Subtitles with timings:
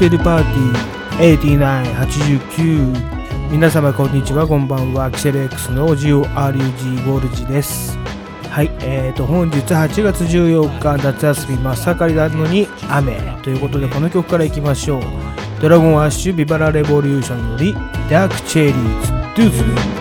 [0.00, 0.42] セルパー
[1.18, 5.10] ティー8989皆様こんにちはこんばんは。
[5.10, 7.98] キセル X の GORUG ゴールジです。
[8.48, 13.20] はいえーと本日8月14日夏休み真っ盛りなのに雨。
[13.42, 15.02] ということでこの曲からいきましょう。
[15.60, 17.74] ドラゴンアッシュビバラレボリューションより
[18.08, 19.99] ダークチェリーズドゥズ It's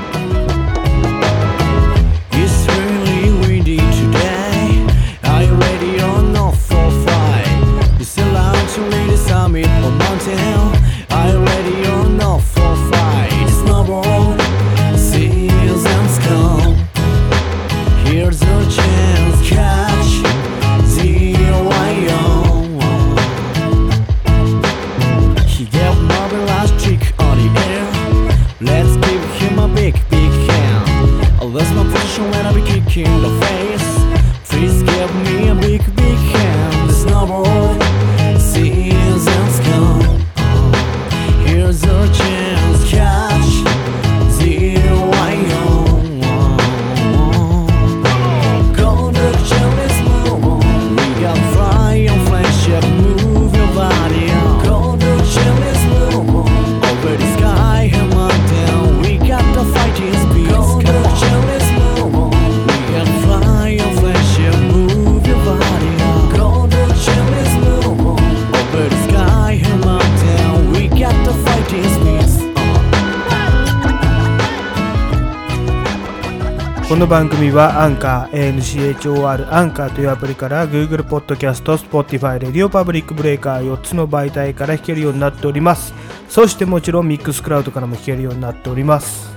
[77.09, 85.93] 番組はアンカー ANCHOR アンカーというアプリから Google Podcast、Spotify、Radio Public Breaker 4つの媒体から弾けるようになっております
[86.29, 89.29] そしてもちろんミックスクラウドからも弾けるようになっております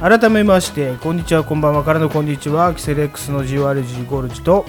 [0.00, 4.66] 改めましてこんにちはこんばんはからのこんにちはキセレックスの GORG ゴルジと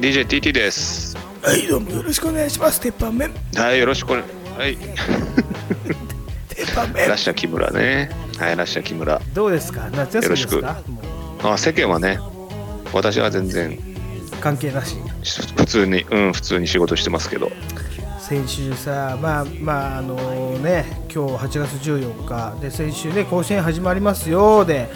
[0.00, 1.16] DJTT です。
[1.42, 4.24] はいどうもよろしくお願いします鉄板麺はい、よろしくお願い。
[4.58, 4.76] はい。
[6.48, 8.08] 鉄板麺ラッシャー木村ね。
[8.38, 9.20] はい、ラッシャー木村。
[9.34, 9.88] どうですか？
[9.92, 10.99] 夏休みですよかも
[11.42, 12.18] あ、世間はね、
[12.92, 17.50] 私は全然う関係なしし普通に、うん、普通に仕事してますけど。
[18.18, 20.14] 先週さまあまああの
[20.58, 24.88] ね今日8月14日で先週ね甲子園始まりますよで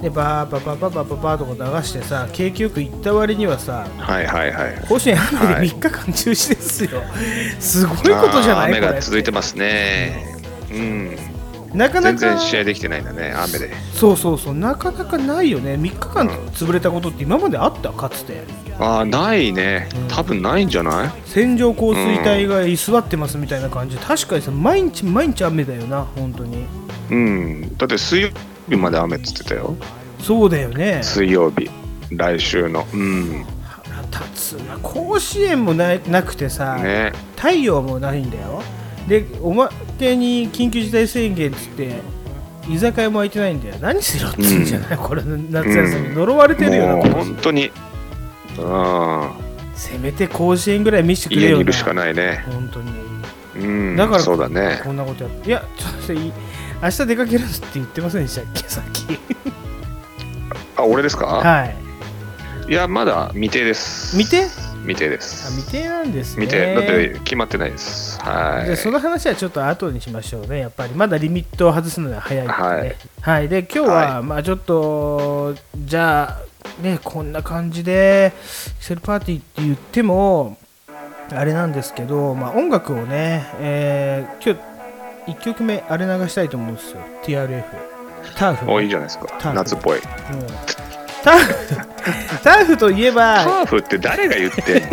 [0.00, 4.84] でバーババババババーとか流してさ景気よく行った割にはさはいはいはい。
[4.88, 7.02] 甲子園雨ではい3日間中止ですよ、
[7.60, 10.36] すごいことじゃない雨が続いてますね。
[10.72, 11.31] うん。
[11.74, 13.70] なかな全然か試合できてないんだね、雨で。
[13.94, 17.90] そうそうそうなかなかないよね3日間潰れたことって今まであった？
[17.90, 18.42] かつて
[18.78, 19.88] ああ、ないね。
[20.08, 21.10] 多分ないんじゃない？
[21.24, 26.64] 線状降水帯が居座ってますみたいな感じ確かにさ毎日毎日雨だよな本当に
[27.10, 27.76] うん。
[27.76, 28.30] だって水曜
[28.68, 29.76] 日まで雨っつってたよ。
[30.20, 31.70] そうだよね水曜日。
[32.10, 32.86] 来週の。
[32.92, 33.44] うん。
[33.64, 37.12] 腹立つな甲子園もななくてさ、ね。
[37.36, 38.62] 太陽もないんだよ
[39.08, 39.68] でおま
[40.02, 42.00] けに緊急事態宣言っつって
[42.68, 47.70] 居酒屋も開いてないんだよ何しろっつうんじゃない、これ夏休み、うん呪われてるよなもう本当に。
[48.58, 49.30] うん。
[49.74, 52.44] せめて甲子園ぐらい見せてくれよな家にいるしかないね。
[52.46, 52.92] 本当に
[53.56, 53.96] うん。
[53.96, 54.80] だからそうだね。
[54.84, 58.68] こんなことやっていやちょっと明日出かけるって言ってませんでしたっけ？
[58.68, 59.18] さっき
[60.76, 61.76] あ、俺ですか、はい
[62.68, 64.16] い、や、まだ未定です。
[64.16, 64.71] 未定？
[64.82, 65.50] 未定であす。
[65.50, 66.74] 未定なんですね未定。
[66.74, 68.18] だって決まってないです。
[68.20, 68.92] はじゃあそい。
[68.92, 72.96] の話はちょっと後にしましょうね、やっぱりまだリミットを外すのは早いからね。
[73.20, 76.38] ははいい、で今日は、はまあちょっと、じゃ
[76.80, 78.32] あ、ね、こんな感じで、
[78.80, 80.58] セルパーティーって言っても、
[81.30, 84.60] あれなんですけど、まあ、音楽をね、えー今
[85.26, 87.62] 日1曲目、あれ流したいと思うんですよ、TRF。
[88.36, 89.52] ターフ、お、いいじゃないですかター。
[89.52, 89.98] フ夏っぽい。
[89.98, 90.02] うん
[91.22, 94.88] ターフターフといえば、ターフって誰が言ってんの？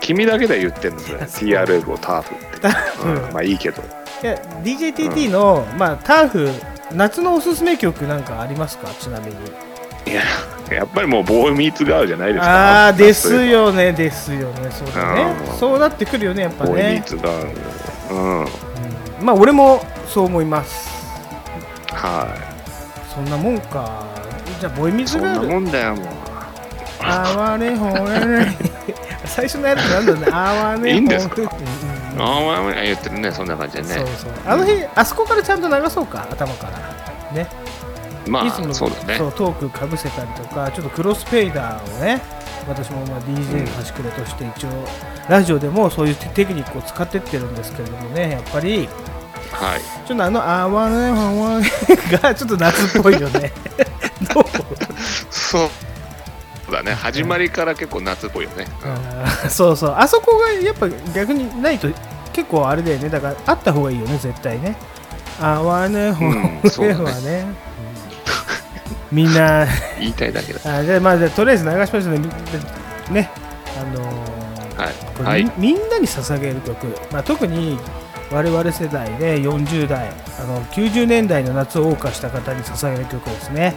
[0.00, 1.18] 君だけで言ってんのそれ。
[1.18, 2.68] TRF をターフって。
[3.04, 3.82] うん、まあいいけど。
[4.22, 6.50] いや DJTT の、まあ、ターフ、
[6.92, 9.32] 夏のおすすめ曲なんかありますか、ちなみに。
[10.06, 10.22] いや、
[10.74, 12.84] やっぱりもうボーイミーツガールじゃないですか。
[12.84, 17.42] ああですよねですよねそうだねうんそうなってくるよねやっぱボーイミーね、ツガー
[18.10, 18.14] ル。
[18.14, 18.40] うん。
[18.40, 18.48] うん
[19.22, 20.88] まあ俺もそう思います
[21.92, 22.26] は
[23.14, 24.06] そんなもんか
[24.60, 26.06] じゃあボイミズガールもんだよ、もう。
[27.02, 28.46] あわれほれれ
[29.24, 30.26] 最初のやつなんだね。
[30.30, 30.92] あわれほれ。
[30.92, 31.34] いいんですか？
[31.36, 31.52] うんうんう
[32.18, 32.22] ん。
[32.22, 34.10] ああ、まあまあ言ってるね、そんな感じでそうね。
[34.18, 34.30] そう。
[34.46, 37.48] あの日あそこからちゃんと流そうか頭からね。
[38.28, 39.14] まいつもあ、そうだね。
[39.16, 39.26] そ。
[39.28, 42.20] うトークかぶせたりとかちょっとクロスペイダーをね
[42.68, 44.68] 私もまあ DJ の端くれとして一応
[45.28, 48.88] ラジオでもそういうテクニックを使ってってるんですけれどもねやっぱり
[49.52, 49.80] はい。
[50.06, 51.70] ちょっとあの「あわねはわね」
[52.22, 53.52] がちょっと夏っぽいよね。
[54.34, 54.44] どう？
[55.30, 56.94] そうだね。
[56.94, 59.94] 始まりから結構夏っぽいよね、あーそうそう。
[59.96, 61.88] あそこがやっぱ逆にないと
[62.32, 63.08] 結構あれだよね。
[63.08, 64.76] だからあった方がいいよね絶対ね。
[65.42, 67.46] あわねほうんそうだねはね、
[69.10, 69.16] うん。
[69.16, 69.66] みんな。
[69.98, 70.60] 言いたいだけだ。
[70.78, 72.20] あじゃあまあじゃあとりあえず流しましょうね。
[73.10, 73.30] ね。
[73.80, 74.40] あのー
[74.80, 75.24] はい。
[75.24, 75.44] はい。
[75.56, 77.78] みみんなに捧げる曲、まあ、特に
[78.30, 83.74] 我々世代で40代あの90年代の夏を謳歌した方に捧げる曲ですね。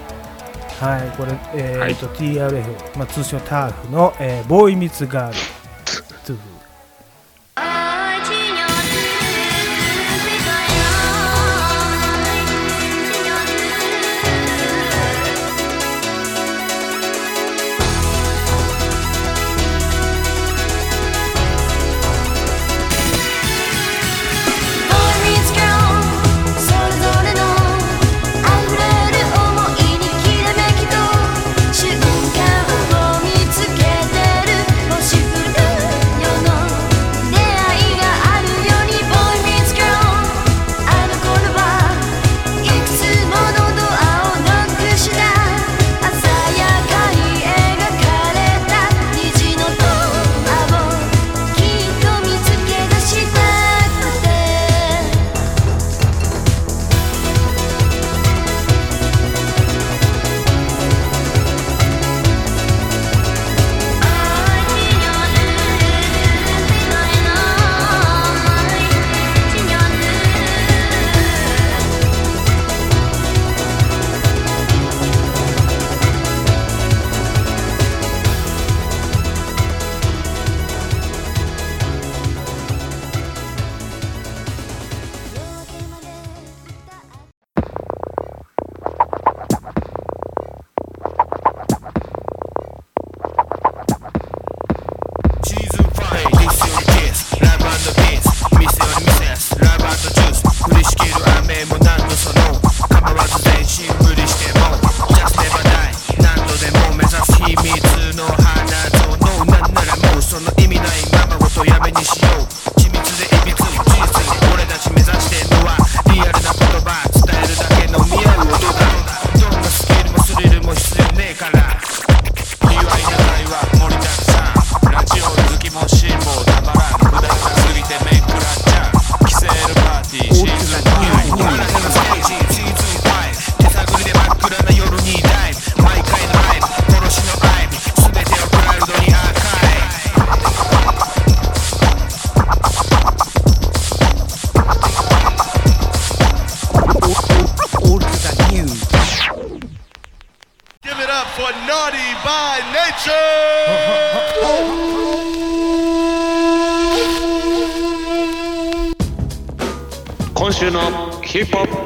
[0.79, 5.37] はいこれ、えーと TRF、まあ、通称ターフの、えーボーイミツガール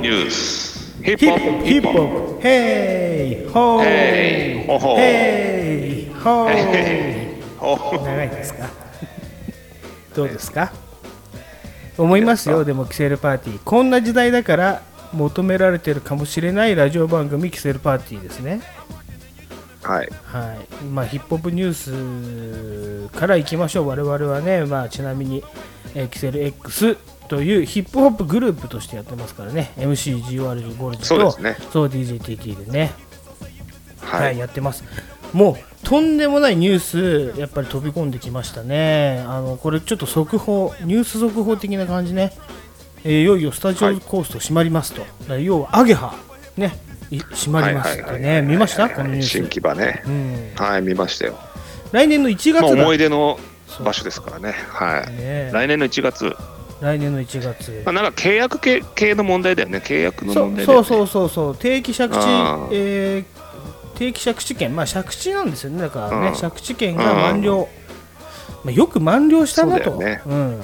[0.08, 8.70] ニュースヒッヒプホップヒップホップヘイホーヘイホホーヘイホーヘイホー長いですか？
[10.16, 10.72] どうですか？
[11.98, 12.64] 思いますよ。
[12.64, 13.60] でもキセルパーティー。
[13.66, 18.62] こんな時代だから求められてるかもしれないラジオ番組キセルパーティーですね。
[19.84, 20.10] はい。
[20.24, 20.86] はい。
[20.86, 23.90] まあヒップホップニュースからいきましょう。
[23.90, 24.64] 我々はね。
[24.64, 25.44] まあちなみに、
[25.96, 26.96] えーキセル X
[27.28, 32.92] というヒップホップグループとしてやってますからね MCGORG ゴルジとそうですねそう DJTT でね
[34.02, 34.84] ははいい、やってます。
[35.34, 39.24] もうとんでもないニュース、やっぱり飛び込んできましたね。
[39.28, 42.32] あのこれちょっと速報、ニュース速報的な感じね。
[43.04, 45.02] えーいよいよスタジオコースト閉まりますと。
[45.02, 46.16] だから要はアゲハ
[46.56, 46.78] ね、
[47.12, 48.42] い閉まりますってね。
[48.42, 48.90] 見ました？
[48.90, 49.50] このニュ新ース。
[49.50, 50.52] 木場ねうん。
[50.56, 51.38] はい見ましたよ
[51.92, 52.82] 来年の1月まあだ。
[52.82, 53.38] 思い出の
[53.84, 56.34] 場所ですからねはいね来年の1月
[56.82, 57.82] 来年の1月。
[57.86, 57.92] ま。
[57.92, 59.80] あ、なんか契約系系の問題だよね。
[59.80, 60.66] 契約のそ問題ね。
[60.66, 62.16] そうそうそうそう定期借地
[62.72, 63.38] えー
[63.98, 67.68] 定期借地権、まあ借地なんですよね、だからねうん、借地権が満了、
[68.64, 70.22] まあ、よく満了したなと、そうだよね。
[70.28, 70.62] うん、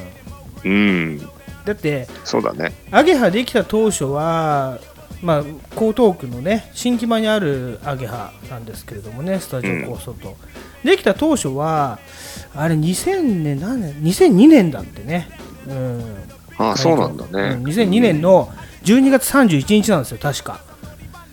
[0.65, 1.19] うん。
[1.65, 2.73] だって、そうだね。
[2.91, 4.79] アゲハできた当初は、
[5.23, 5.43] まあ、
[5.75, 10.35] 江東区のね、新木場にあるアゲハなんですけれどもね、スタジオ構想と。
[10.83, 11.97] できた当初は、
[12.53, 15.29] あれ2000年、何年 ?2002 年だってね。
[15.67, 16.03] うん。
[16.57, 18.51] ああそうなんだね、うん2002年の
[18.83, 20.59] 12月31日なんですよ、確か。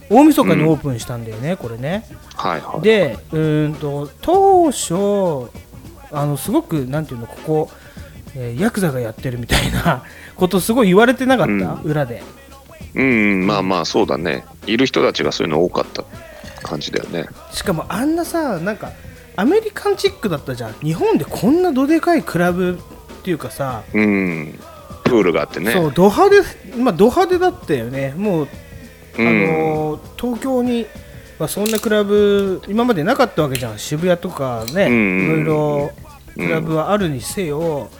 [0.08, 2.04] 大晦日にオープンしたんだよね、これね。
[2.36, 5.50] はいはいで、うーんと当初、
[6.12, 7.70] あのすごく、なんていうの、ここ、
[8.34, 10.04] えーヤクザがやってるみたいな
[10.36, 12.22] こと、すごい言われてなかった、うん裏で。
[12.94, 16.02] うんまあまあそうだねいる人たちがそういうの多かった
[16.66, 18.90] 感じだよねしかもあんなさ、なんか、
[19.36, 20.74] アメリカンチックだったじゃん。
[20.82, 22.80] 日本でこんなどでかいクラブ
[23.20, 24.58] っていうかさ、うん。
[25.04, 25.72] プールがあってね。
[25.72, 26.30] そうド派
[26.72, 28.14] 手まあド派手だったよね。
[28.16, 28.48] もう、
[29.18, 29.26] うん。
[29.26, 30.86] あのー東京に、
[31.38, 33.78] まあ、そんなクラブ今までなかったわけじゃん。
[33.78, 35.92] 渋谷とかね、うんいろいろ
[36.34, 37.90] クラブはあるにせよ、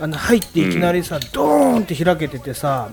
[0.00, 2.90] あの入っていきなりさ、ドーンって開けててさ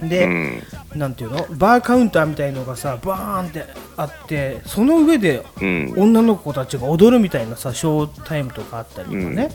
[0.00, 0.62] で、うん。
[0.94, 1.46] なんていうの？
[1.50, 3.64] バーカウンターみたいのがさバーンって
[3.96, 5.94] あってその上でうん。
[5.96, 9.50] 女の子たちが踊るみたいなさショータイムとかあったりとかね、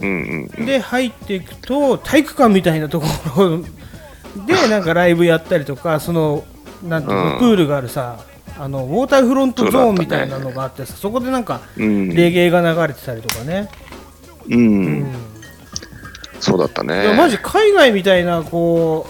[0.00, 3.62] うんうんで入っていくと体育館みたいなところ
[4.46, 6.44] でなんかライブやったりとかその
[6.86, 7.38] なんていうの、うん。
[7.38, 8.18] プールがあるさ
[8.58, 12.08] あのウォーターフロントゾーンみたいなのがあってさそこでなんかうん。
[12.10, 13.68] レゲエが流れてたりとかね、
[14.48, 14.84] ううん。
[15.02, 15.06] ん
[16.40, 17.14] そうだったね。
[17.16, 19.06] マジ海外みたいなこ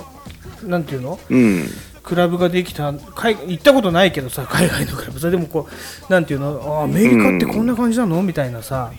[0.65, 1.19] うなんていうの？
[1.29, 1.67] うん。
[2.03, 5.21] クラブができた海行ったことないけどさ海外のクラブ。
[5.21, 5.69] さでもこ
[6.09, 6.79] うなんていうの？
[6.81, 8.23] あアメリカってこんな感じなの？
[8.23, 8.93] みたいなさ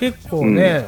[0.00, 0.86] 結構ね、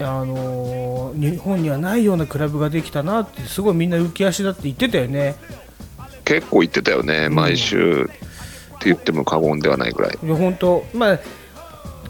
[0.00, 5.36] あのー日本にはないようなクラブができたなってすごいみんな浮き足だって言ってたよね。
[6.24, 8.04] 結構行ってたよね毎週。
[8.04, 8.06] っ
[8.80, 10.18] て言っても過言ではないぐらい。
[10.22, 11.18] いや本当まあ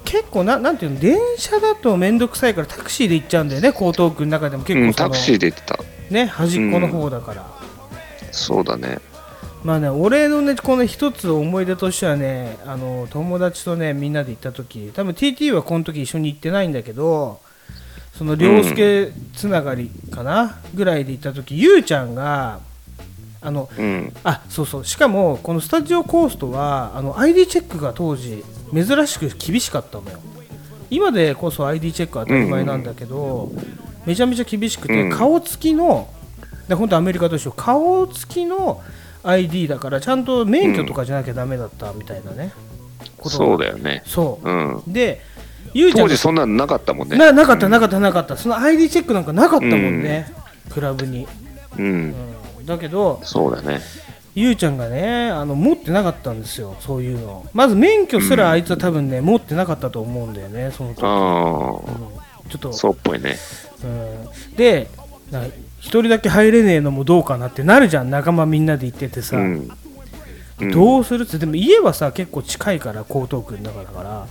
[0.04, 5.78] 結構ななんていうの電車だと面倒くさいからタクシーで行っちゃうんだよね江東区の中でも結構うんタクシーで行ってた。
[6.10, 7.46] ね端っこの方だから、
[8.30, 8.98] そうだね
[9.64, 17.40] まあね、俺のね、この一つ思い出としてはね、あの友達とね、みんなで行った時多分 TT はこの時一緒に行ってないんだけど、
[18.14, 22.60] その涼介つながりかな、ぐらいで行った時ゆうちゃんが、
[23.40, 24.12] あのうん。
[24.24, 30.18] あそうそう、しかもこのスタジオコーストはあの ID チェックが当時、珍しく厳しかったのよ。
[30.90, 33.50] 今でこそ ID チェックは当たり前なんだけど、
[34.06, 35.10] めちゃめちゃ厳しくて、うん。
[35.10, 36.08] 顔つきの、
[36.68, 38.80] で本当アメリカと一緒、顔つきの
[39.22, 42.52] ID だから、ちゃんと免許とかじゃなきゃダメだったみたいなね、
[43.16, 43.44] ことが。
[43.46, 44.02] そうだよね。
[44.06, 44.48] そう。
[44.48, 44.82] うん。
[44.86, 45.20] で、
[45.74, 47.16] ゆうちゃんが当時そんなのなかったもんね。
[47.16, 50.32] ななかった、なかった、なかった、その ID チェックなんかなかったもんね、
[50.70, 51.26] クラブに。
[51.76, 52.14] うん。
[52.58, 52.66] うん。
[52.66, 53.80] だけど、そうだね。
[54.34, 56.76] ゆうちゃんがねあの持ってなかったんですよ。
[56.78, 57.44] そういうの。
[57.54, 62.48] まず免許すらあいつは多分ね、持ってなかったと思うんだよねその時、あうん。
[62.48, 62.68] ちょっと。
[62.68, 63.36] あそうっぽいね。
[63.82, 64.88] うん、で
[65.88, 68.10] 人だけ入れねえのもどうかなってなるじゃん。
[68.10, 69.68] 仲間みんなで行っててさ、うん。
[70.60, 70.70] うん。
[70.70, 71.24] どうする？
[71.24, 74.26] ってでも家はさ結構近いから江東区の中だから。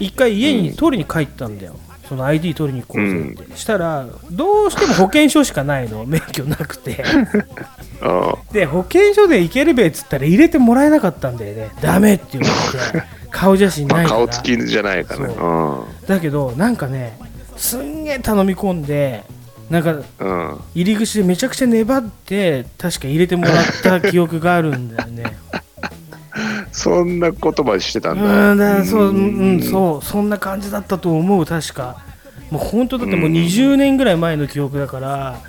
[0.00, 1.76] 一回家に取りに帰ったんだよ、
[2.08, 3.06] その ID 取りに行こう
[3.36, 6.04] ぜって、したらどうしても保険証しかないの。
[6.08, 7.04] 免許なくて。
[8.00, 11.70] あで保険証で行けるべっつったら入れてもらえなかったんだよね。
[11.80, 12.48] ダメって言わ
[12.94, 13.06] れて。
[13.30, 14.18] 顔写真あまあないから。
[14.18, 15.28] 顔つきじゃないかな
[16.08, 17.16] だけどなんかね
[17.56, 19.22] すんげえ頼み込んで
[19.72, 20.02] なんか
[20.74, 25.38] 入り口でめちゃくちゃ粘って確か入れてもらった記憶があるんだよね。
[26.72, 28.54] そんな言葉してたうんだ。
[28.54, 29.16] んだそう、うん。
[29.16, 32.04] うん、そうそんな感じだったと思う確か。
[32.50, 35.40] もう本当だってもう20年ぐらい前の記憶だから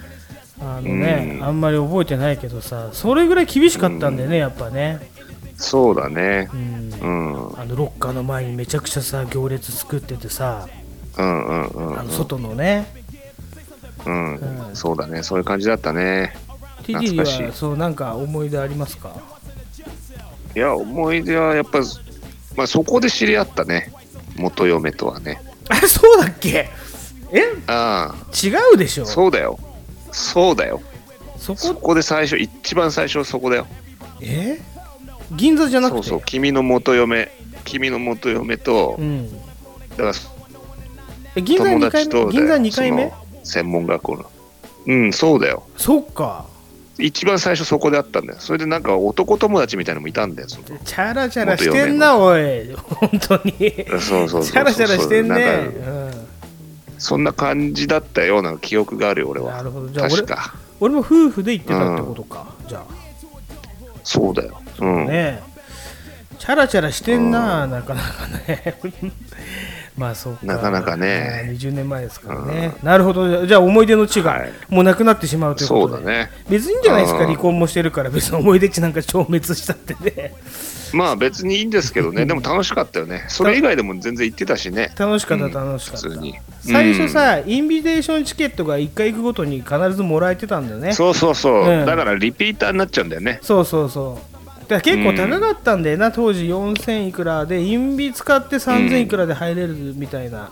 [0.62, 1.46] あのね、うん。
[1.46, 5.12] あんまり覚えてないけどさそれぐらい厳しかったんだよね、やっぱね、
[5.58, 6.50] そうだね。
[6.54, 6.94] うん。
[6.94, 7.08] う
[7.56, 7.60] ん。
[7.60, 10.70] あのロッカーの前にめちゃくちゃさ行列作っててさ。
[11.18, 12.00] うんうんうん。
[12.00, 13.03] あの外のね、
[14.06, 14.36] うん。
[14.36, 15.24] うんそうだね。
[15.24, 16.36] そういう感じだったね。
[16.84, 17.44] TT 懐かしい。
[17.44, 19.16] はそうなんか思い出ありますか？
[20.56, 21.80] いや思い出はやっぱ
[22.56, 23.92] まあそこで知り合ったね。
[24.36, 25.42] 元嫁とはね。
[25.70, 26.70] あれそうだっけ？
[27.32, 27.42] え？
[27.68, 29.04] あ違うでしょ？
[29.04, 29.60] あそうだよ。
[30.12, 30.82] そうだよ。
[31.38, 33.68] そそここで最初一番最初そこだよ。
[34.22, 34.60] え？
[35.32, 36.04] 銀座じゃなくて？
[36.04, 36.22] そうそう。
[36.26, 37.32] 君の元嫁。
[37.66, 39.32] 君の元嫁とうん、
[39.92, 40.14] だから
[41.38, 42.32] え銀座2回目？
[42.32, 43.14] 銀座2回目？
[43.44, 44.26] 専門学校の。
[44.86, 45.64] うんそうだよ。
[45.78, 46.46] そっか。
[47.00, 48.40] 一番最初そこであったんだよ。
[48.40, 52.74] それでなんか男友達みたいなのもいたんだよそのチャラチャラしてんなおい。
[52.76, 53.54] 本当に。
[53.54, 54.62] チそうそうそうそう。
[54.62, 55.30] ャラチャラしてんね。
[55.30, 56.18] なんか
[57.00, 58.40] そんな感じだったよ。
[58.40, 59.90] うな記憶があるよ俺うん、なはるほど。
[59.90, 60.56] じゃあ俺確か。
[60.80, 62.86] 俺も夫婦で行ってたってことか、じゃあ。
[64.04, 64.62] そうだよ。
[64.80, 65.08] うん。
[65.08, 65.42] ね
[66.38, 68.78] チャラチャラしてんな、なかなかね
[69.98, 70.46] まあそうか。
[70.46, 71.44] なかなかね。
[71.46, 73.46] まあ20年前ですからね、なるほど。
[73.46, 74.52] じゃあ思い出の地がはい。
[74.70, 76.32] もうなくなってしまうということで、そうだね。
[76.50, 77.26] 別にいいんじゃないですかうん。
[77.28, 78.10] 離婚もしてるから。
[78.10, 80.34] 別に思い出地なんか消滅したってね。
[80.94, 82.26] まあ別にいいんですけどね。
[82.28, 83.26] でも楽しかったよね。
[83.28, 84.92] それ以外でも全然行ってたしね。
[84.98, 85.52] 楽しかったうん。
[85.52, 86.36] 楽しかった、普通に。
[86.62, 90.94] 最初さ、インビテーションチケットが1回行くごとに必ずもらえてたんだよね。
[90.94, 91.86] そうそうそう、うん。
[91.86, 93.40] だからリピーターになっちゃうんだよね。
[93.42, 94.33] そうそうそう
[94.74, 100.52] だ結構高かったんだよな、当時4000いくらでインビ使って3000いくらで入れるみたいな、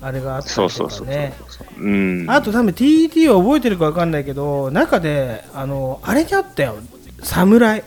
[0.00, 1.34] あれがあったりとかそうそうそうそうね
[1.78, 1.88] う。
[1.88, 2.26] ん。
[2.30, 6.76] あと多分 TT は覚えてるか分かんないけど中であのあれにあったよ。
[7.22, 7.82] 侍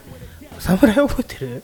[0.59, 1.63] 侍覚えてる？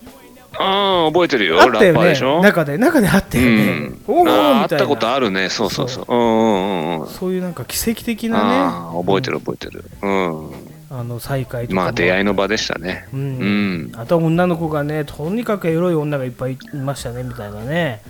[0.60, 1.60] ああ覚えてるよ。
[1.60, 2.14] あったよね。
[2.44, 2.78] 中で。
[2.78, 4.02] 中であったよね、うん。
[4.08, 4.62] おおみたいな。
[4.62, 5.50] あったことあるね。
[5.50, 6.06] そうそうそう。
[6.08, 6.14] う。
[6.14, 7.08] んうんうんうん。
[7.08, 8.44] そういうなんか奇跡的なね。
[8.44, 9.84] ああ覚えてる覚えてる。
[10.04, 10.52] うん
[10.96, 11.82] あの再会とかも。
[11.82, 13.08] まあ出会いの場でしたね。
[13.12, 13.92] ううん。
[13.92, 18.02] んあとは女の子がねとにかくエロい女がいっぱいいましたねみたいなね。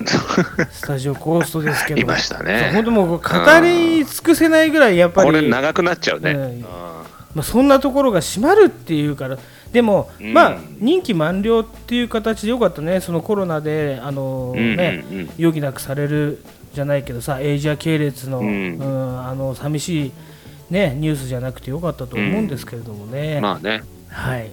[0.72, 2.00] スタジオコーストですけど。
[2.00, 2.70] いましたね。
[2.74, 3.24] 本当もう語
[3.62, 5.26] り尽くせないぐらいやっぱり。
[5.30, 6.32] これ長くなっちゃうね。
[6.32, 6.40] うん。
[6.40, 6.60] うん。
[6.62, 9.38] まあ、そんなところが閉まるっていうから
[9.72, 10.32] でも、うん。
[10.32, 13.00] まあ任期満了っていう形でよかったね。
[13.00, 15.30] そのコロナであの、うんねうんうん。
[15.38, 16.42] 余儀なくされる
[16.74, 20.12] じゃないけどさエイジア系列の,、ううんんあの寂しい、
[20.70, 23.82] ね、ニュースじゃなくてよかったと思うんですけれどもね、まあね。
[24.08, 24.50] はい。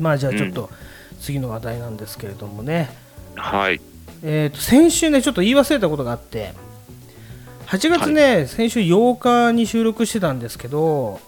[0.00, 0.70] まあじゃあちょっと
[1.20, 2.90] 次の話題なんですけれどもね、
[3.34, 3.80] はい。
[4.22, 6.52] えー、と先週ねちょっと言い忘れたことがあって
[7.66, 11.20] 8月ね、先週8日に収録してたんですけど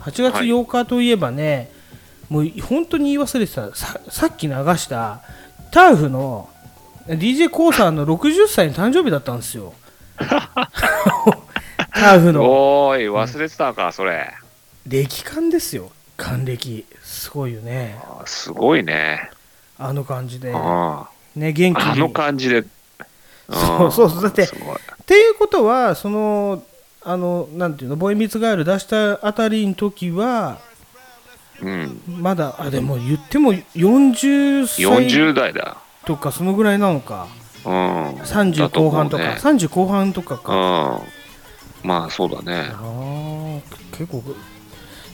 [0.00, 1.70] 8月8日といえばね、
[2.28, 5.22] もう本当に言い忘れてたささっき流した
[5.70, 6.48] ターフの
[7.08, 9.74] d j k o さんの60歳の誕生日だったんですよ
[12.00, 12.42] ターフの。
[12.42, 14.32] おーい忘れてたかそれ。
[14.86, 15.92] 歴感ですよ。
[16.16, 16.86] 還暦。
[17.02, 17.98] すごいよね。
[18.24, 19.30] すごいね。
[19.78, 20.52] あの感じで。
[20.54, 22.64] あね元気あの感じで。
[23.50, 24.22] そうそうそう。
[24.22, 24.46] だってっ
[25.06, 26.62] ていうことはその
[27.02, 30.58] あのなんていうのボーイミツガール出したあたりの時は
[31.60, 32.00] うん。
[32.06, 34.84] まだあでも言っても40歳。
[34.84, 35.76] 40代だ。
[36.06, 37.28] とかそのぐらいなのか。
[37.66, 37.72] うん。
[38.20, 39.22] 30後半とか。
[39.22, 39.64] だ思うね。
[39.64, 41.02] 30後半とかか。
[41.04, 41.19] うん
[41.82, 42.70] まあそうだね。
[42.72, 43.60] あー
[43.96, 44.22] 結構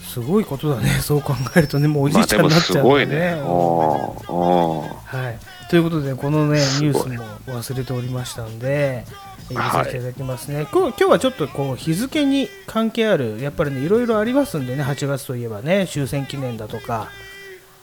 [0.03, 0.89] すごいことだね。
[1.03, 1.89] そう考えるとね。
[1.89, 2.91] もうおじまあいちゃんになっちゃうね。
[2.91, 3.35] ごいね。
[3.35, 9.05] はい、ということでこのねニュースも忘れておりましたんで
[9.51, 14.83] 入れさせていただきますね、こう今日はちょっとこう日付に関係あるやっぱりねいろいろありますんでね。
[14.83, 17.09] 8月といえばね終戦記念だとか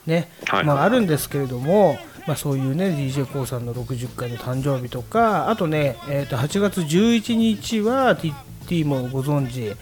[0.06, 0.64] ね、はい。
[0.64, 9.76] まあ、あるんですけれども、まあ、そういうね d j k o さんの60回の誕生日とかあとね、えー、と8月11日は TT もご存知、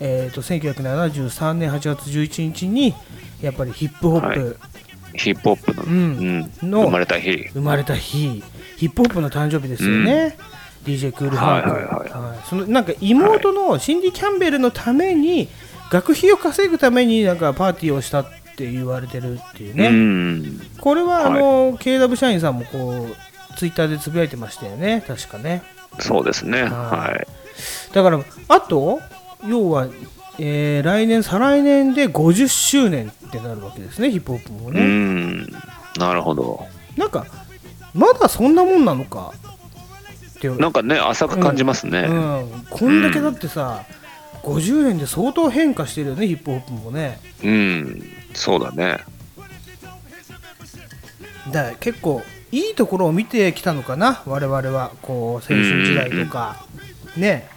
[0.00, 2.94] えー、と1973年8月11日に
[3.42, 4.58] やっぱりヒップホップ、
[5.14, 6.50] ヒップホップの,、うん。
[6.62, 6.70] うん。
[6.70, 7.48] の生まれた日。
[7.52, 8.42] 生まれた日。
[8.76, 10.36] ヒップホップの誕生日ですよね、
[10.84, 12.38] DJ クールハーク、はいはいはいはい。
[12.48, 15.48] そのなんか妹のシンディ・キャンベルのために
[15.90, 18.26] 学費を稼ぐためになんかパーティーをしたっ
[18.58, 20.60] て言われてるっていうね、うん。
[20.80, 21.40] これはあはい。
[21.40, 25.04] の、KW 社員さんもこうツイッターでつぶやいてましたよね。
[25.06, 25.62] 確かね。
[26.00, 26.62] そうですね。
[26.62, 26.70] はい。
[26.70, 27.26] はい。
[27.92, 29.00] だからあと
[29.46, 29.88] 要は、
[30.38, 34.10] えー来年再来年で50周年ってなるわけですね。
[34.10, 35.46] ヒップホップもうね、ん。
[35.98, 36.66] なるほど。
[36.96, 37.26] なんか
[37.94, 39.32] まだそんなもんなのか。
[40.38, 43.84] ってなんかね浅く感じますね、うん、こんだけだってさ、
[44.44, 47.18] 50年で相当変化してるよねヒップホップもね。
[47.42, 48.02] うん、
[48.38, 49.00] そうだね。
[51.52, 52.22] だ結構
[52.52, 54.22] いいところを見てきたのかな。
[54.26, 56.64] 我々はこう青春時代とか、
[57.16, 57.50] ね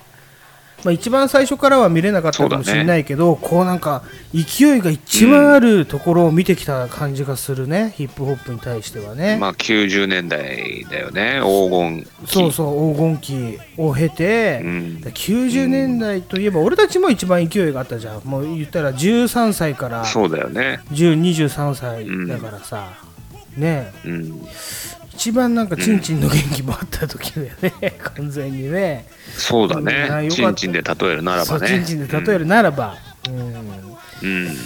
[0.84, 12.34] まあ、一番最初からは見れなかったかもしれないけど、こうなんか勢いが一番あるところを見てきた感じがするね、ヒップホップに対してはね、まあ90年代だよね、黄金期。
[12.34, 15.02] そうそう黄金期を経て、うん。
[15.04, 18.22] 90年代といえば俺たちも一番勢いがあったじゃん。
[18.24, 20.82] もう言ったら13歳からそうだよね。
[20.92, 22.90] 1023歳だからさ、
[23.58, 23.92] ね。
[24.06, 24.42] えうん、
[25.14, 27.72] 一番なんかチンチンの元気もあった時だよね、
[28.16, 29.06] 完全にね
[29.38, 30.08] そうだね。
[30.10, 31.68] たチンチンで例えるならばね。
[31.68, 32.98] チンチンで例えるならば、
[33.28, 33.46] うんうん。
[34.24, 34.58] うん。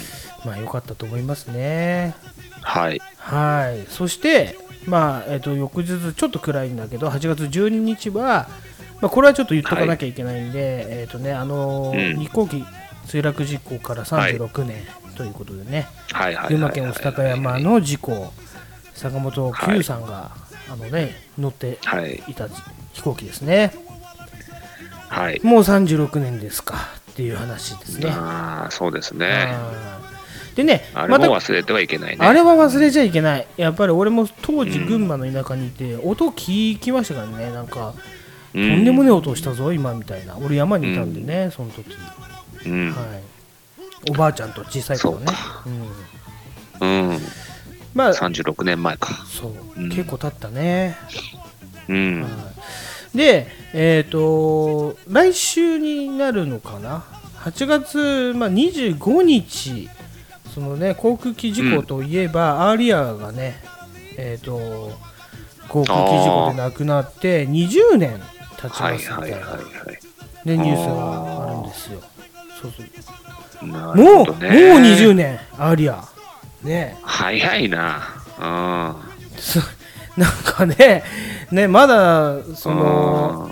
[0.44, 2.14] まあ良かったと思いますね
[2.62, 3.00] はい。
[3.18, 4.56] はいそして
[4.86, 8.48] まあえっ、と翌日ちょっと暗いんだけど8月12日は、
[9.00, 12.64] まあ、これはちょっと言っとかなきゃいけないんで、えっ、とねあのーうん日航機
[13.06, 14.84] 墜落事故から36年
[15.16, 16.48] ということでね、はいはいはいはい。
[16.50, 18.32] 群馬県御巣鷹山の事故
[18.96, 20.30] 坂本九さんが、
[20.70, 22.22] あのね乗ってはい。
[22.28, 22.48] いた
[22.92, 23.72] 飛行機ですね。
[25.08, 25.40] はい。
[25.42, 26.76] もう36年ですか
[27.12, 28.10] っていう話ですね。
[28.10, 29.48] ああ、そうですね。
[30.54, 32.26] でねあれも忘れてはいけないね。
[32.26, 33.46] あれは忘れちゃいけない。
[33.58, 37.52] やっぱり俺も当時群馬の田舎にいて、音聞きましたからね。
[37.52, 37.94] なんか
[38.52, 40.38] ととんでもねえ音したぞ今みたいな。
[40.38, 41.94] 俺山にいたんでね、その時、
[42.64, 42.90] うん。
[42.90, 45.26] はい、おばあちゃんと小さい頃ね。
[45.62, 47.18] そううん、うん。
[47.96, 49.24] まあ36年前か。
[49.26, 49.88] そう、うん。
[49.88, 50.96] 結構経ったね、
[51.88, 52.22] うん。
[52.22, 52.28] は
[53.14, 53.16] い。
[53.16, 57.04] でえっ、と来週になるのかな
[57.40, 59.88] ？8月、まあ、25日。
[60.54, 63.62] そのね航空機事故といえば、アーリアがね
[64.18, 64.92] えっ、と
[65.68, 68.20] 航空機事故で亡くなって20年
[68.58, 69.86] 経ちはいますみたいな、はいはいは
[70.44, 72.00] ね、ニュースがあるんですよ。
[72.60, 73.68] そうそう。
[73.68, 73.72] い。
[73.72, 74.48] なもう、もうるほどね。
[74.50, 76.04] 20年アーリア
[76.66, 76.98] ね。
[77.02, 78.02] 早いな。
[78.38, 78.94] うん。
[79.38, 79.60] そ
[80.16, 81.02] なんかね
[81.50, 83.50] ねまだその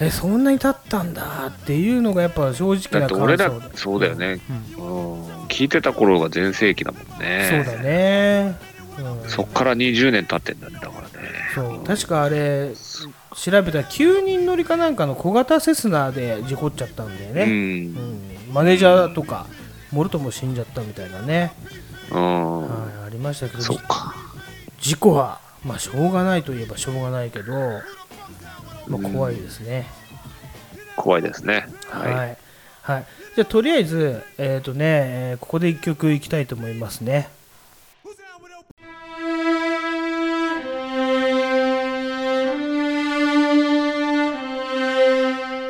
[0.00, 4.40] えそんなに経ったんだっていうのがやっぱ正直なだって俺ら感想そうだよね、
[4.78, 5.24] うん。
[5.48, 7.64] 聞いてた頃が全盛期だもんね。
[7.64, 8.56] そうだね、
[9.22, 11.28] うん、そっから20年経ってんだねだからね。
[11.54, 11.84] そう。
[11.84, 12.70] 確かあれ
[13.34, 17.50] 調べたら9人乗りかなんかの小型セスナで事故っちゃったんだよね、うん。
[17.50, 18.54] うん。
[18.54, 19.46] マネージャーとか
[19.90, 24.14] もろとも死んじゃったみたいなね、うん、はい、ありましたけどそうか。
[24.80, 27.52] 事故はまあしょうがないといえばしょうがないけど、
[28.86, 29.86] まあ、怖いですね、
[30.96, 31.68] 怖いですね。
[31.88, 32.38] はい、はい、
[32.82, 33.06] はい。
[33.34, 37.28] じゃあとりあえずえっ、とね、えーここで1曲いきたいと思いますね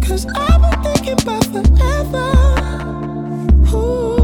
[0.00, 2.28] Cause I've been thinking about forever.
[3.76, 4.23] Ooh.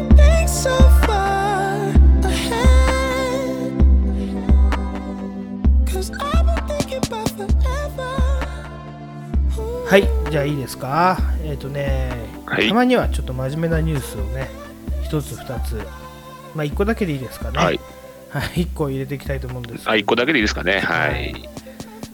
[0.63, 0.69] は
[9.97, 11.17] いじゃあいいですか？
[11.43, 12.11] えっ、とね、
[12.45, 12.67] はい。
[12.67, 14.49] たまにはちょっと真面目なニュースをね
[15.03, 15.81] 一つ二つ。
[16.53, 17.57] まあ一個だけでいいですかね。
[17.57, 17.79] はい、
[18.29, 19.91] はい、1個入れていきたいと思うんですけど。
[19.91, 20.79] あ一個だけでいいですかね。
[20.81, 21.33] はい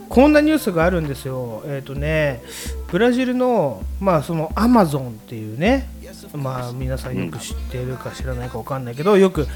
[0.10, 2.42] こんなニュースがあるんですよ、えっ、とね、
[2.88, 5.90] ブラジルの、まあ、そのアマゾンっていうね、
[6.34, 9.48] まあ、皆さんよく知ってるか知らないか分かんないけど、よく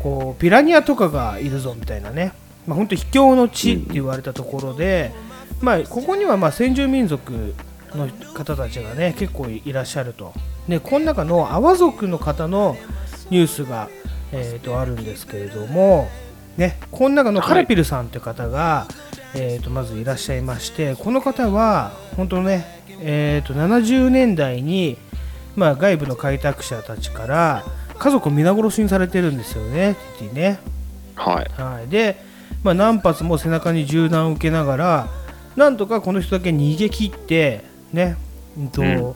[0.00, 2.32] こうピラニアとかがいるぞみたいなね、
[2.66, 5.12] まあ、本当、秘境の地って言われたところで、
[5.60, 7.54] まあ、ここにはまあ先住民族
[7.94, 10.32] の方たちがね結構いらっしゃると、
[10.68, 12.76] でこの中のアワ族の方の
[13.30, 13.88] ニュースが、
[14.32, 16.08] えー、とあるんですけれども、
[16.56, 18.86] ね、この中のカラピルさんという方が、
[19.34, 22.64] えー、とまずいらっしゃいましてこの方は本当ね、
[23.00, 24.98] えー、と70年代に、
[25.56, 27.64] まあ、外部の開拓者たちから
[27.98, 30.58] 家族を皆殺しにされてるんですよねティティね。
[31.16, 31.60] はい。
[31.60, 32.16] はい、で、
[32.64, 35.08] まあ、何発も背中に銃弾を受けながら
[35.56, 38.16] なんとかこの人だけ逃げ切ってね、
[38.56, 39.14] うんとうん。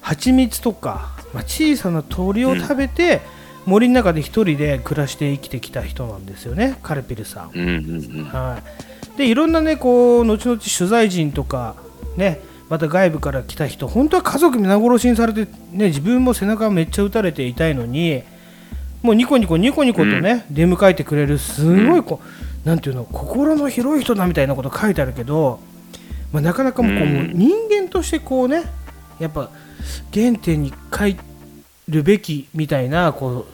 [0.00, 3.22] 蜂蜜とか、まあ、小さな鳥を食べて、
[3.66, 7.50] 森の中で一人で暮らして生きてきた人なんですよねカルピルさん。
[7.52, 8.24] うんうんうん。
[8.24, 11.74] はい、でいろんなねこう後々取材陣とか
[12.16, 18.22] ねまた外部から来た人本当は家族皆殺しにされて、ね、自分も背中めっちゃ撃たれて痛いのに
[19.02, 22.20] もうニコニコニコニコとね、出迎えてくれるすごいこ
[22.64, 25.60] う、なんていうの心の広い人だみたいなこと書いてあるけど、
[26.32, 28.64] まあ、なかなかもうこう、うん人間としてこうね
[29.20, 29.50] やっぱ
[30.12, 31.16] 原点に帰
[31.88, 33.46] るべきみたいなこ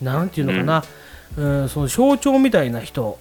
[0.00, 0.84] うなんていうのかな、
[1.38, 3.16] うん、その象徴みたいな人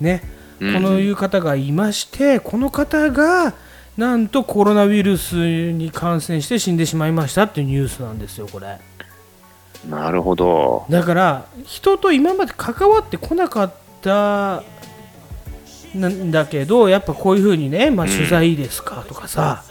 [0.00, 0.22] ね
[0.60, 3.54] のいう方がいまして、この方が
[3.96, 5.34] なんとコロナウイルス
[5.72, 8.78] に感染して死んでしまいましたっていうニュースなんですよ、これ。
[9.88, 10.86] なるほど。
[10.88, 14.62] だから、人と今まで関わってこなかった
[15.94, 18.12] なんだけど、やっぱこういうふうにね、まあ、うん。
[18.12, 19.64] 取材ですかとかさ、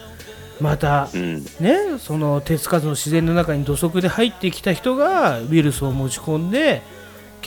[0.59, 1.43] また、うん。
[1.59, 6.81] ね、その手つかずの自然の中に土足で入ってきた人がウイルスを持ち込んで、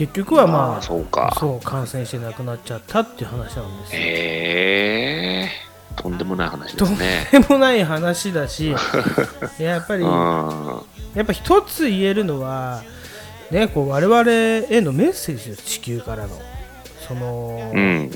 [0.01, 1.31] 結局はまあ、あそうか。
[1.39, 4.01] そう感染して亡くなっちゃったっていう話なんですよ。
[4.01, 5.49] へえ
[5.95, 8.75] とんでもない話でとんすねでもない話だし
[9.61, 10.83] やっぱりうん。
[11.15, 12.83] やっぱ一つ言えるのは、
[13.51, 14.23] ね、こう我々
[14.71, 16.31] へのメッセージです地球からの。
[17.07, 18.11] その、うん。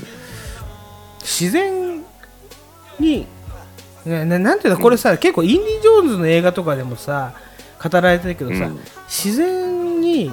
[1.21, 2.03] 自然
[2.97, 3.27] に
[4.05, 7.33] ねななんていうのこれさ、結構インディ・ジョーンズの映画とかでもさ
[7.79, 8.79] 語られてるけどさ、うん。
[9.07, 10.31] 自然に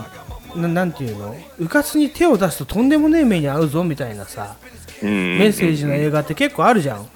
[0.56, 1.34] ななんていうの？
[1.58, 4.56] うかつに手を出すととんでもねえ目に遭うぞみたいなさ
[5.02, 5.38] うん。
[5.38, 7.08] メッセージの映画って結構あるじゃん、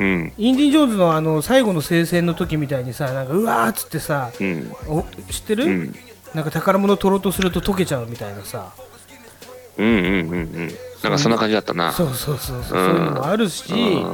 [0.00, 0.32] うん。
[0.36, 4.72] インディ・ジョーンズのあの最後の聖戦の時みたいにさなんかうわーっつってさ、うん。
[4.88, 5.94] お知ってる、うん。
[6.34, 8.72] なんか宝物取ろうとすると溶けちゃうみたいなさ。
[9.78, 10.70] うんうんうんうん。
[11.02, 11.92] なんかそんな感じだったな。
[11.92, 14.06] そうそうそうそう、うんそういうのもあるし、うん。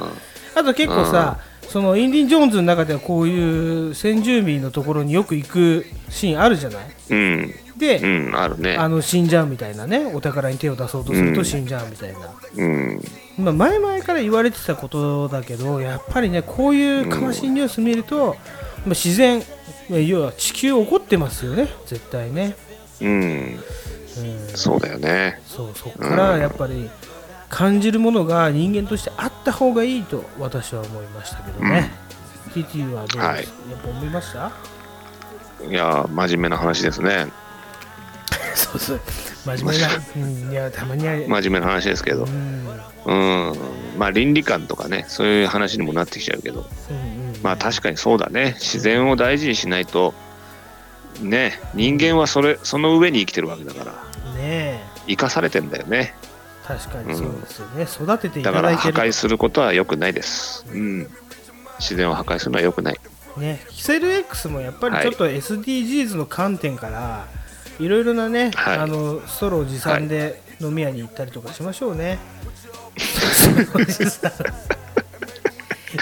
[0.55, 6.85] あと結構さ、そのインディ・ジョーンズの中ではこういう先住民のところによく行くシーンあるじゃない？
[7.11, 7.49] うん。
[7.49, 7.55] で、
[7.97, 8.77] うんあるね。
[8.77, 10.07] あの死んじゃうみたいなね。
[10.15, 11.35] お宝に手を出そうとするうん。
[11.35, 12.19] と死んじゃうみたいな、
[12.57, 13.01] うん。
[13.39, 18.37] まあ、前々から言われてたことだけどやっぱりねこういう悲しいニュース見ると、
[18.79, 19.43] まあ、自然
[19.89, 21.69] まあ要は地球怒ってますよね。
[21.87, 22.55] 絶対ね、
[23.01, 23.11] うん。
[23.11, 25.41] うん、そうだよね。
[25.47, 26.91] そうそこからやっぱり
[27.49, 31.91] 感じるものが人間としてあった方がいいと私は思いましたけどね、
[32.51, 33.17] TT はどうです？
[33.19, 33.37] か、はい。
[33.39, 33.43] や
[33.79, 34.53] っぱ思いました？
[35.69, 37.29] いや真面目な話ですね
[38.55, 39.01] そうそう。
[39.45, 42.25] 真面目な、うん、いやたまには、真面目な話ですけど。
[42.25, 42.69] うん。
[43.05, 43.57] うん
[43.99, 46.67] まあ倫理観とかねそういう話にもなってきちゃうけど。
[46.91, 47.43] うんうん。
[47.43, 48.55] まあ確かにそうだね。
[48.59, 50.15] 自然を大事にしないと
[51.21, 53.93] ね人間はそれその上に生きてるわけだから。
[54.35, 54.81] ねえ。
[55.09, 56.15] 生かされてんだよね。
[56.65, 60.65] 確かにそうですよね、育てていだから破ただいてる壊することは良くないです。
[60.71, 61.11] うん。
[61.81, 63.01] 自然を破壊するのは良くない。
[63.37, 67.42] ねキセル X もやっぱりちょっと SDGs の観点から、い、
[67.89, 68.79] ろいろなね、はい。
[68.79, 72.19] あのストロー持参で飲み屋に行ったりとかしましょうね、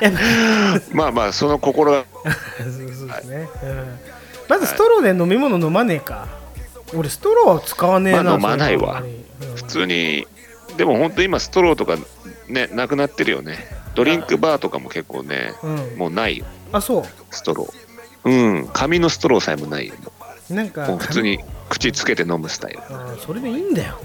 [0.93, 2.05] まあまあその心が。
[2.59, 3.99] そうですね、うん。
[4.49, 6.29] まずストローで飲み物飲まねえか、
[6.95, 9.03] 俺ストローは使わねえな、まあ飲まないわ。
[9.03, 9.55] うん。
[9.57, 10.27] 普通に。
[10.77, 11.97] でも本当今ストローとか
[12.49, 13.59] ねなくなってるよね。
[13.95, 16.47] ドリンクバーとかも結構ねうん、もうないよ。
[16.73, 17.90] あそストロー。
[18.25, 18.69] うん。
[18.73, 20.19] 紙のストローさえもないよう
[20.55, 22.81] なんか普通に口つけて飲むスタイル。
[22.91, 23.99] あそれでいいんだよ。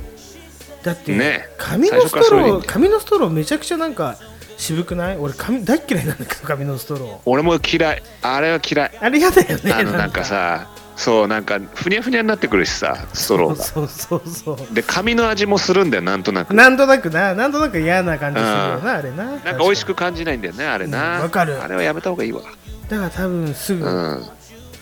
[0.84, 4.18] だって、ね紙のストロー紙のストローめちゃくちゃなんか
[4.58, 5.18] 渋くない？
[5.18, 7.18] 俺紙大っ嫌いなんだけど紙のストロー。
[7.26, 8.04] 俺も嫌い。
[8.22, 8.98] あれは嫌い。
[9.00, 10.24] あれ嫌だよねあのなんか。
[10.24, 13.64] さそうなんかふにゃふにゃになってくるしさストローが。
[13.64, 16.52] そうそうそうそで紙の味もするんだよなんとなく。
[16.52, 19.26] うなんとなくななんとなく嫌な感じするよなあれな。
[19.26, 21.62] なんか美味しくく感じないんだよねあれうんなわかる。
[21.62, 22.42] あれはやめた方がいいわ。
[22.88, 24.24] だから多分すぐ、うん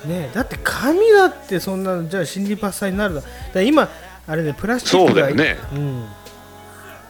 [0.05, 3.21] ねだって紙だってそんなのじゃあ心理伐採になる
[3.53, 3.61] だ。
[3.61, 3.89] 今
[4.27, 5.57] あれでプラスチックがそうだよね。
[5.73, 6.05] うん。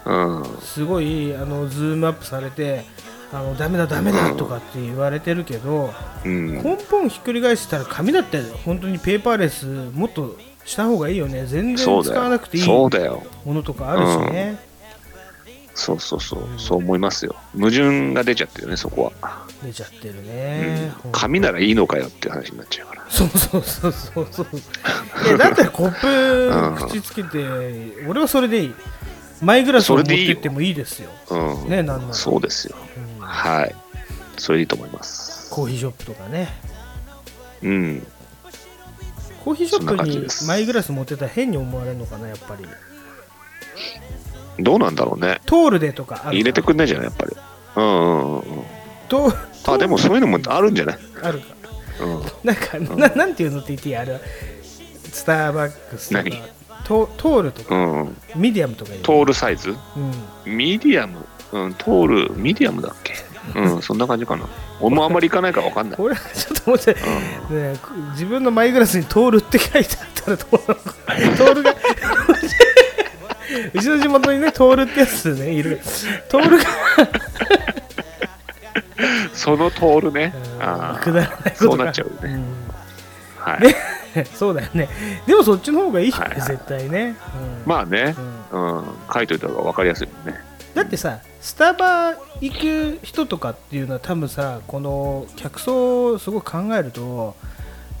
[0.06, 0.58] うん。
[0.60, 2.84] すごいあのズームアップされて
[3.32, 5.92] あのダメだダメだとかって言われてるけど、
[6.24, 6.62] うん。
[6.62, 11.46] 根本ひっくり返したら紙だって本当にペーパーレスもっとした方がいいよね。
[11.46, 12.90] 全然使わなくていいも
[13.46, 14.58] のとかあるしね、
[15.74, 16.40] そうそうそう。
[16.56, 17.34] そう思いますよ。
[17.54, 23.06] 矛盾が出ちゃってるねそこは、出ちゃってるうねん、、紙ならいいのかよっていう話になっちゃうから。
[23.10, 24.46] そうそうそうそうそう。
[25.26, 27.38] いやだったらコッうんプ口つけて
[28.08, 28.74] 俺はそれでいい。
[29.42, 31.10] マイグラスを持ってってもいいですよ。
[31.30, 31.68] うん。
[31.68, 32.14] ねなんなら。
[32.14, 32.76] そうですよ。
[33.18, 33.26] うん。
[33.26, 33.74] はい。
[34.38, 35.50] それでいいと思います。
[35.50, 36.48] コーヒーショップとかね。
[37.62, 38.06] うん。
[39.44, 42.64] コーヒーショップにマイグラス持ってたら変に思われるのかなやっぱり
[44.58, 45.40] どうなんだろうね。
[45.46, 47.36] トールでとか入れてくんないじゃないやっぱり。
[47.76, 48.64] うんうんうんうん。
[49.08, 49.32] ト
[49.66, 50.98] あでもそういうのもあるんじゃない？
[51.22, 51.46] あるか。
[52.00, 52.22] うん。
[52.44, 53.96] なんか、ななんていうのって言っていい？
[53.96, 54.20] あれは。
[55.12, 56.22] スターバックスとか。
[56.22, 56.42] 何？
[56.84, 57.74] ドトールとか。
[57.74, 59.74] うんミディアムとかトールサイズ？
[60.46, 60.56] うん。
[60.56, 61.26] ミディアム？
[61.52, 63.14] うんトールミディアムだっけ？
[63.54, 63.82] うん。
[63.82, 64.46] そんな感じかな。
[64.80, 66.00] 俺もあんまり行かないから分かんない。
[66.00, 67.00] 俺はちょっと思って、ね
[67.50, 67.76] え、
[68.12, 70.94] 自分のマイグラスにトールって書いてあったらどうなのか。
[71.38, 71.74] トールが
[73.72, 75.80] うちの地元にねトールってやつねいる。
[76.28, 76.64] トールが。
[79.32, 80.32] そのトールね。
[80.56, 81.54] うんあくだらないことが。
[81.54, 82.34] そうなっちゃうね。
[82.34, 82.44] ん。
[83.38, 83.60] はい。
[83.60, 83.74] ね。
[84.32, 84.88] そうだよね。
[85.26, 87.68] でもそっちの方がいいよね、絶対ね、うん。
[87.68, 88.14] まあね。
[88.52, 88.78] うん。
[88.78, 88.84] うん。
[89.12, 90.40] 書いといた方が分かりやすいもんね。
[90.74, 97.36] だってさスタバ行く人とかっていうのは多分さこの客層をすごく考えると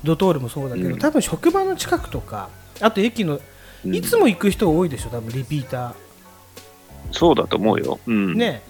[0.02, 0.98] ドトールもそうだけど、うん。
[0.98, 2.48] 多分職場の近くとか
[2.80, 3.40] あと駅の
[3.84, 3.94] うん。
[3.94, 5.10] いつも行く人多いでしょ？
[5.10, 5.94] 多分リピータ
[7.12, 8.00] そうだと思うよ。
[8.06, 8.32] うん。
[8.32, 8.62] ーね。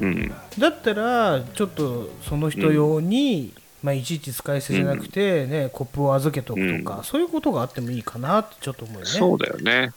[0.00, 0.32] うん。
[0.58, 7.04] だったらちょっとその人用に、まあ、いちいち使い捨てじゃなくて、ねコップを預けとくとか、うん。
[7.04, 9.06] そういうことがあってもいいかなってちょっと思うよね。
[9.06, 9.92] そうだよね。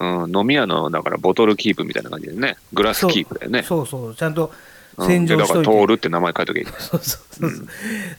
[0.00, 0.36] うん。
[0.36, 2.56] 飲み屋のだからボトルキープみたいな感じでね。
[2.72, 3.62] グラスキープだよね。
[3.62, 3.86] そう。
[3.86, 4.52] そうちゃんとうん
[4.98, 6.76] 洗浄しといて、でだからトールって名前書いとけばいい。
[6.80, 7.50] そうそうそう。
[7.50, 7.68] そう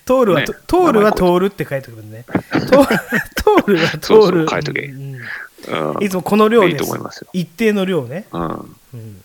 [0.06, 0.46] トールは、ね。
[0.46, 2.26] トトールはトールって書いてくるね。
[2.28, 4.02] トートールはトール。
[4.02, 4.82] そうそう書いとけ。
[4.82, 5.22] うん
[5.68, 6.04] うん。
[6.04, 6.72] いつもこの量です。
[6.72, 7.28] いいと思いますよ。
[7.34, 8.26] 一定の量ね。
[8.32, 8.44] うん。
[8.44, 9.24] うん。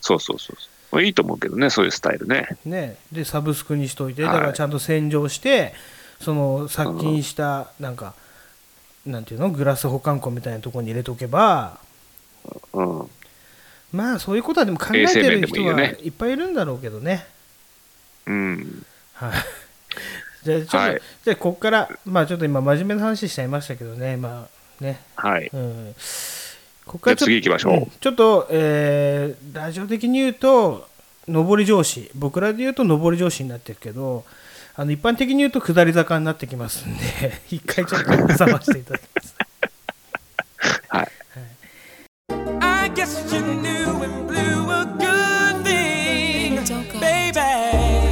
[0.00, 0.56] そうそうそうそう。
[0.92, 2.56] まあいいと思うけどね、そういうスタイルね。
[2.64, 4.40] ね、でサブスクにしといて、だはい。
[4.40, 5.74] からちゃんと洗浄して、
[6.20, 8.14] その殺菌した、なんか、
[9.04, 11.78] なんていうの、グラス保管庫みたいなところに入れとけば、
[12.72, 13.10] うん。
[13.94, 17.26] まあそういうことはでも考えてる人はいっぱいいるんだろうけどね。
[18.26, 18.84] うん。
[19.14, 19.32] はい。
[20.42, 24.48] じゃあちょっと、はいじゃあここから、まあちょっと今真面目な話しちゃいましたけどね、ま
[24.80, 25.48] あね、はい。
[25.52, 25.94] うん。
[26.84, 30.88] ここからじゃあ次行きましょうんちょっと、えーラジオ的に言うと、
[31.28, 34.24] 上り上司、僕らで言うと上り上司になってるけど、
[34.74, 37.00] あの一般的に言うと下り坂になってきますんで、
[37.50, 39.34] 一回ちょっと挟ませていただきます。
[40.88, 41.08] はい。
[42.60, 43.83] I guess you knew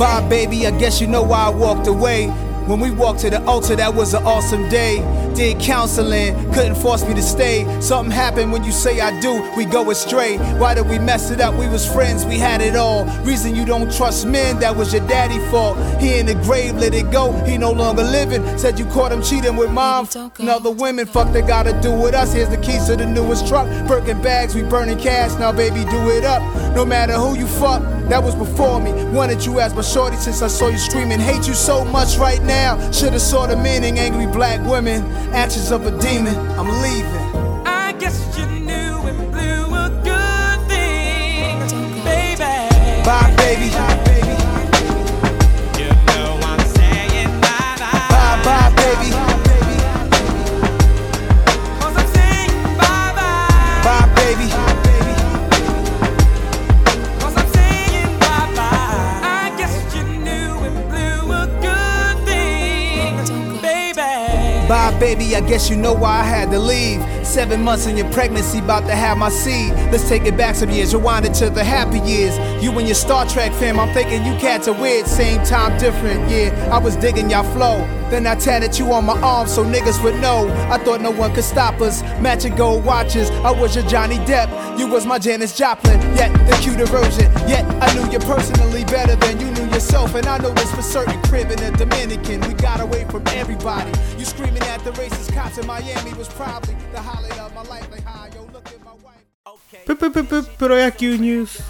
[0.03, 2.27] Bye, baby, I guess you know why I walked away.
[2.67, 4.99] When we walked to the altar, that was an awesome day.
[5.35, 7.65] Did counseling, couldn't force me to stay.
[7.81, 10.37] Something happened when you say I do, we go astray.
[10.59, 11.55] Why did we mess it up?
[11.55, 13.07] We was friends, we had it all.
[13.25, 15.79] Reason you don't trust men, that was your daddy fault.
[16.01, 18.43] He in the grave, let it go, he no longer living.
[18.59, 20.07] Said you caught him cheating with mom
[20.39, 21.07] and other women.
[21.07, 22.35] Fuck they gotta do with us.
[22.35, 23.67] Here's the keys to the newest truck.
[23.89, 26.43] Birkin bags, we burning cash, now baby do it up.
[26.77, 28.93] No matter who you fuck, that was before me.
[29.07, 31.21] Wanted you as my shorty since I saw you screaming.
[31.21, 32.79] Hate you so much right now.
[32.93, 33.99] Should've saw the meaning.
[33.99, 36.37] Angry black women, actions of a demon.
[36.59, 37.67] I'm leaving.
[37.67, 38.62] I guess you
[65.47, 67.03] guess you know why I had to leave.
[67.27, 69.73] Seven months in your pregnancy, about to have my seed.
[69.91, 72.37] Let's take it back some years, rewind it to the happy years.
[72.63, 76.31] You and your Star Trek fam, I'm thinking you cats are weird, same time different,
[76.31, 76.71] yeah.
[76.73, 77.87] I was digging y'all flow.
[78.13, 80.47] Then I tatted you on my arm so niggas would know.
[80.71, 82.03] I thought no one could stop us.
[82.21, 84.79] Matching gold watches, I was your Johnny Depp.
[84.79, 87.33] You was my Janis Joplin, yet the cuter version.
[87.49, 90.15] Yet I knew you personally better than you knew yourself.
[90.15, 92.43] And I know this for certain, crib in the Dominican.
[92.43, 93.91] We got away from everybody.
[94.19, 94.52] You screaming
[94.83, 97.89] at the racist cops in Miami was probably the highlight of my life.
[97.91, 99.23] Like, hi, yo, look at my wife.
[99.87, 101.63] プププププロ野球ニュース。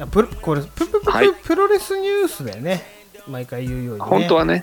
[0.00, 2.82] あプロこれププププ、はいプロレスニュースだよね。
[3.26, 4.06] 毎回言うように、ね。
[4.06, 4.62] 本当はね、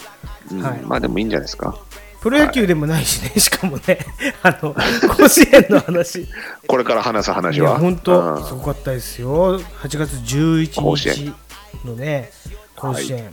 [0.51, 1.77] うんはいまあでもいいんじゃないですか。
[2.21, 3.99] プロ野球でもないしね、しかもね、
[4.41, 4.73] あの、
[5.15, 6.27] 甲子園の話。
[6.67, 7.73] これから話すい話は。
[7.73, 9.59] や、本当、うんすごかったですよ。
[9.59, 11.35] 8月11日甲子園
[11.85, 12.31] のね、
[12.75, 13.31] 甲子園。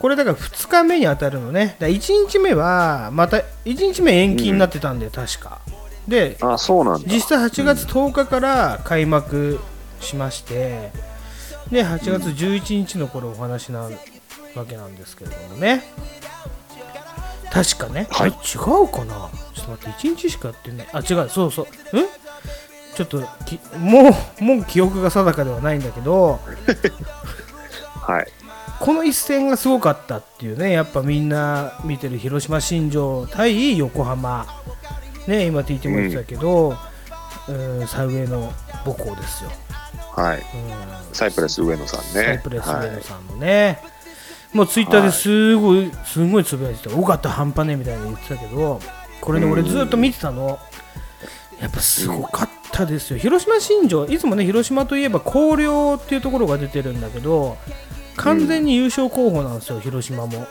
[0.00, 1.76] これだから2日目に当たるのね。
[1.78, 5.60] だ1日目は、また、1日目延期になってたんで、確か。
[6.08, 7.08] で、あ、そうなんだ。
[7.12, 9.60] 実際8月10日から開幕
[10.00, 10.90] しまして、
[11.70, 13.90] で8月11日の頃お話なわ
[14.68, 15.84] けなんですけれどもね。
[17.52, 18.30] 確かね、はい。
[18.30, 19.28] 違うかな。
[19.54, 21.66] ちょっと待って1日しかやってねあ違うそうそう
[22.00, 22.06] ん？
[22.96, 24.10] ちょっときも
[24.40, 26.40] うもう記憶が定かではないんだけど。
[28.00, 28.26] はい。
[28.80, 34.46] この一戦がすごかったっていうねやっぱみんな見てる広島新庄対横浜。
[35.28, 36.74] ね今 TT も言ってたけど、
[37.46, 38.52] うん、最上の
[38.84, 39.50] 母校ですよ、
[40.16, 40.38] はい。
[40.38, 42.24] うん、サイプレス上野さんね。
[42.24, 43.78] サイプレス上はい野さんのね、
[44.52, 48.80] もうツイッターですごい、すごいつぶやいてた、多かった半端ねみたいな言ってたけど、
[49.20, 50.58] これね、俺ずっと見てたの、
[51.60, 57.58] やっぱすごかったですよ、広島新庄、いつもね、広島といえば広陵っていうところが出てるんだけど、
[58.22, 60.46] 完全に優勝候補なんですよ、広島も。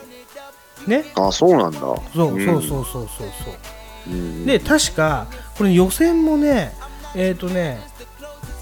[0.86, 1.80] ね、あ、そうなんだ。
[1.80, 2.44] そううん。
[2.44, 4.10] そうそうそうそうそう。
[4.10, 4.46] うん。
[4.46, 6.72] で確かこれ予選もね
[7.14, 7.78] えっ、とね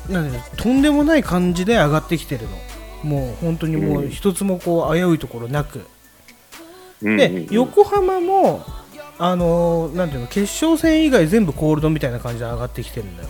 [0.08, 2.56] なんでとんでもない感じで上がってきてるの。
[3.04, 5.86] もう本当にもう一つもこう危ういところなく、
[7.00, 8.64] で横浜も
[9.18, 13.28] あのーなんていうの決勝戦以外全部コールドみたいな感じで上がってきてるんだよ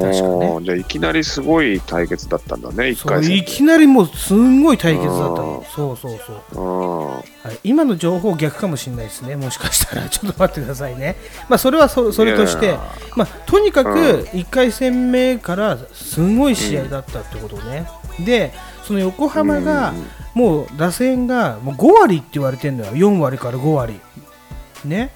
[0.00, 0.58] 確かね。
[0.62, 3.36] じゃあいきなりすごい対決だったんだね、一そう回戦。
[3.36, 5.64] いきなりもうすんごい対決だったの。
[5.66, 6.18] あそうそう
[6.52, 6.60] そう。
[6.60, 7.08] うん。
[7.08, 7.22] は
[7.52, 11.16] い、今の情報逆かもしれないですね、もしかしたら、 ちょっと待ってくださいね、
[11.48, 12.76] まあ、それはそそれとして
[13.16, 13.94] まあ、とにかくうん。
[14.32, 17.86] 1回戦目からすごい試合だったってことね、
[18.20, 18.52] で
[18.84, 19.92] その横浜が
[20.34, 24.00] もう打線がもう5割って言われてるのよ、4割から5割。
[24.84, 25.12] ね、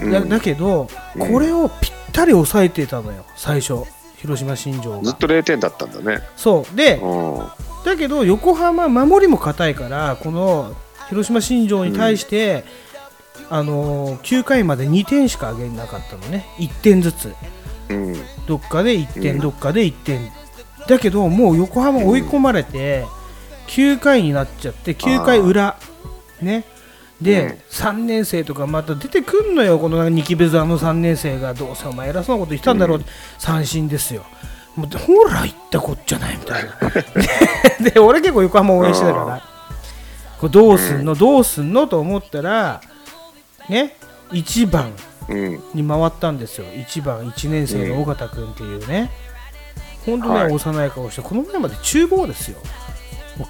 [0.00, 0.28] だうん。
[0.28, 1.32] だけど、うん。
[1.32, 3.84] これをぴったり抑えてたのよ、最初、
[4.24, 5.02] 広島新庄が。
[5.02, 6.22] ずっと0点だったんだね。
[6.34, 6.74] そう。
[6.74, 7.46] でうん。
[7.84, 10.74] だけど横浜守りも硬いからこの
[11.10, 12.64] 広島新庄に対して、
[13.50, 16.46] あのー9回まで2点しか上げなかったのね。
[16.56, 17.34] 1点ずつ。
[17.90, 18.14] うん。
[18.46, 20.32] どっかで1点、うんどっかで1点。
[20.88, 23.04] だけどもう横浜追い込まれて
[23.68, 25.76] 9回になっちゃって9回裏。
[26.40, 26.64] ね
[27.20, 27.58] で、うん。
[27.70, 33.04] 3年生とかまた出てくんのよこのニキベザの3年生がどうせお前偉そうなこと言ってたんだろう、
[33.38, 34.24] 三振ですよ。
[34.76, 36.72] もうほら言ったこっちゃないみたいな。
[37.84, 39.42] でで俺結構横浜応援してたから
[40.38, 42.80] これどうすんの、どうすんのと思ったら
[43.68, 43.96] ね
[44.30, 44.92] 1番
[45.28, 45.62] うん。
[45.72, 46.66] に回ったんですよ。
[46.66, 49.10] 1番1年生の尾形君っていうね、
[50.04, 50.52] 本当ね、はい。
[50.52, 52.58] 幼い顔してこの前まで厨房ですよ。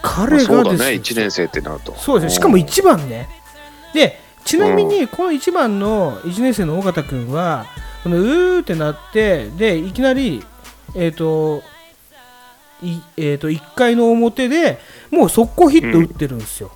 [0.02, 0.88] 彼がですよ。
[1.00, 1.94] 1年生ってなると。
[1.96, 2.36] そうですよ。
[2.36, 3.28] しかも1番ね
[3.94, 7.66] でちなみにこの1番の1年生の尾形君は
[8.02, 10.44] このうーってなってでいきなり
[10.94, 11.62] えっ、と
[12.82, 14.78] いえー、と1回の表で
[15.10, 16.70] もう速攻ヒット打ってるんですよ、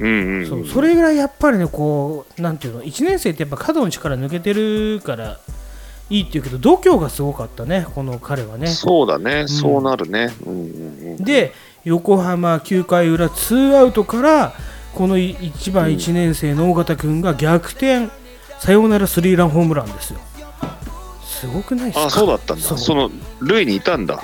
[0.00, 0.48] うんうんうん。
[0.48, 5.38] そうそれぐらいやっぱりねこうなんていうの1年生ってやっぱ角の力抜けてるから
[6.10, 10.30] いいっていうけど度胸がすごかったねこの彼はねそうだね、そうなるね。
[10.44, 11.24] うんうんうん。
[11.24, 11.52] で
[11.84, 14.52] 横浜9回裏ツーアウトから
[14.94, 18.08] この1番1年生の尾形君が逆転。
[18.60, 20.20] サヨナラスリーランホームランですよ。
[21.24, 22.04] すごくないですか？
[22.06, 22.62] あ、そうだったんだ。
[22.62, 24.22] その、塁にいたんだ。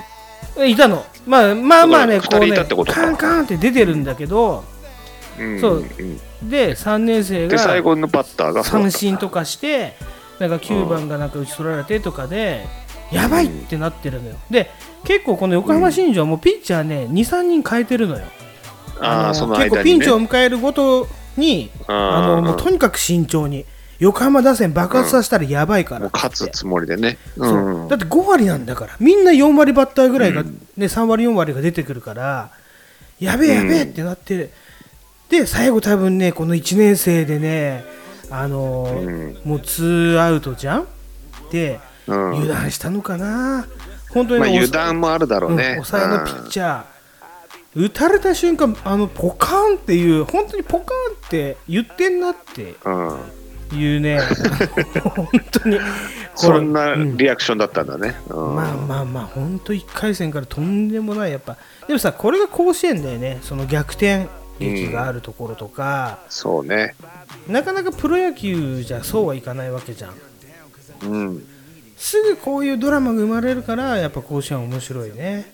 [0.65, 1.05] いたの。
[1.25, 3.01] まあまあまあねこうねたってことか。
[3.01, 4.63] カンカンって出てるんだけど
[5.37, 5.77] うんそう。
[5.79, 6.49] うん。
[6.49, 9.95] で3年生で、最が後のバッターが三振とかして
[10.39, 12.65] なんか9番がなんか打ち取られてとかで
[13.11, 14.37] やばいってなってるのよ。
[14.49, 14.71] で
[15.03, 18.21] 結構この横浜新庄もピッチャーね23人変えてるのよ。
[18.23, 18.29] の
[18.99, 19.83] ああ、その結構。
[19.83, 23.65] ピンチを迎えるごとにあのもうとにかく慎重に
[23.99, 26.01] 横浜打線爆発させたらやばいから。
[26.01, 27.17] もうって勝つつもりでね。
[27.37, 27.89] うそんう。
[27.89, 28.95] だって5割なんだから。
[28.99, 30.67] みんな4割バッターぐらいが、うん。
[30.77, 32.51] ね、3割4割が出てくるから
[33.19, 34.51] やべえやべえってなって、
[35.29, 37.83] で最後多分ねこの1年生でね
[38.31, 38.99] あのー
[39.43, 39.49] うん。
[39.49, 40.87] もう2アウトじゃん？
[41.51, 42.35] でうん。
[42.37, 43.67] 油断したのかな？
[44.11, 45.73] 本当にまあね油断もあるだろううんね。
[45.75, 46.83] 抑えのピッチャー、
[47.75, 53.07] 打たれた瞬間あのポカーンっていう本当にポカーンって言ってんなってうん。
[53.09, 53.19] うん。
[53.71, 54.19] いうね
[55.03, 55.79] 本当に。
[56.35, 57.17] そんなうん。
[57.17, 58.15] リアクションだったんだね。
[58.29, 58.55] うん。
[58.55, 61.57] まあまあまあ本当1回戦からとんでもないやっぱ。
[61.87, 63.39] でもさこれが甲子園だよね。
[63.43, 64.27] その逆転
[64.59, 66.95] 劇があるところとか、そうね。
[67.47, 70.13] なかなかプロ野球じゃそうはいかないわけじゃん。
[71.07, 71.45] うん。
[71.99, 75.51] すぐこういうドラマが生まれるからやっぱ甲子園面白いね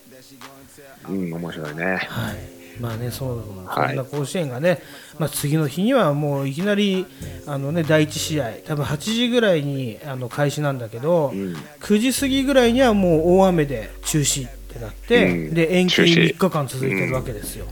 [1.10, 1.86] うん、面白いね。
[2.10, 4.82] はいまあねそうはいそんな甲子園がね、
[5.18, 7.06] まあ、次の日にはもういきなり
[7.46, 17.66] あの、ね、第1試合多分8時ぐらいにあの開始なんだけど、うん9時過ぎぐらいにはもう大雨で中止ってなって、うんで延期中止3日間続いてるわけですよ。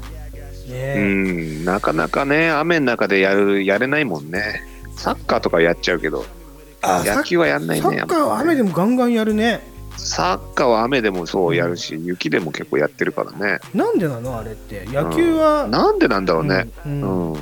[0.70, 4.64] うねん、なかなかね、雨の中でやるやれないもんね。
[4.96, 6.26] サッカーとかやっちゃうけど、
[6.82, 7.84] あ野球はやんないね。
[7.84, 8.70] サッカーは雨でも。
[8.70, 9.73] もガンガンやるね。
[9.98, 13.60] サッカーは雨でもそうやるし、雪でも結構やってるからね。
[13.74, 14.86] なんでなのあれって？
[14.88, 16.68] 野球は、うんなんでなんだろうね。
[16.86, 17.36] ううんん。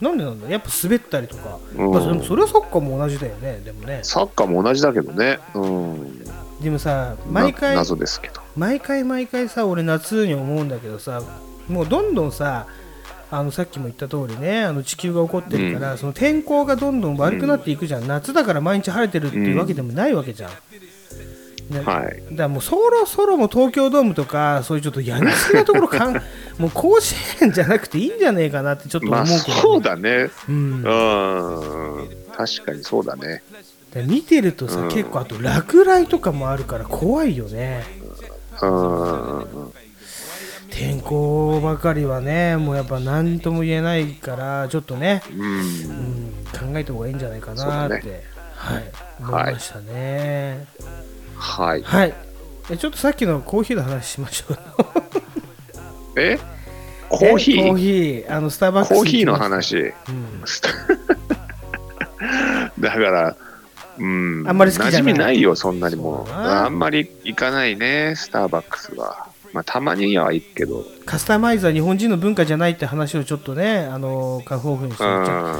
[0.00, 0.48] なんでなんだ？
[0.48, 5.38] やっぱ滑ったりとか、うんまあ、でもそれはサッカーも同じだよねでもねサッカーも同じだけどね。
[5.54, 6.24] うん。
[6.60, 8.40] でもさ毎回な謎ですけど。
[8.56, 11.22] 毎回毎回さ俺夏に思うんだけどさ
[11.68, 12.66] もうどんどんさ
[13.30, 20.56] あのさっきも言った通りねあの地球が起こってるから、その天候がどんどん悪くなっていくじゃん、夏だから毎日晴れてるっていうわけでもないわけじゃん、ね
[21.70, 22.22] はい。
[22.30, 26.14] だからもうそろそろもう東京ドームとかそういうちょっとやりすぎなところかん
[26.58, 30.30] もう甲子園じゃなくていいんじゃねえかなってちょっと思まあうけど、そうだね。
[30.48, 30.82] うん。
[32.36, 33.42] 確かにそうだね。
[33.94, 37.84] ら見てるとさ、うん結構あと落雷とかもあるから怖いよね
[38.60, 39.72] うん。
[40.70, 45.46] 天候ばかりはねもうやっぱ何とも言えないからちょっとね、うんう。
[45.60, 48.18] ん、考えた方がいいんじゃないかなって、そうだ
[48.56, 51.13] はい思いましたねはい。
[51.44, 51.84] はい、
[52.70, 54.58] えちょっとさっきのコーヒーの話しましょう。
[56.20, 56.38] え？
[57.10, 58.34] コーヒえコーーヒー。
[58.34, 59.76] あのスターバックスコーヒーの話。
[59.76, 60.42] うん。
[62.80, 63.36] だから、
[63.98, 65.00] うん、あんまり好きじゃない。
[65.00, 69.23] 馴染みないよ、そんなにもあんまり行かないね、スターバックスは。
[69.54, 70.84] まあ、たまには行くけど。
[71.06, 75.54] カスタマイズは日本人の文化じゃないって話をちょっとねあのカフオフにしてう言っちゃん。
[75.54, 75.58] う。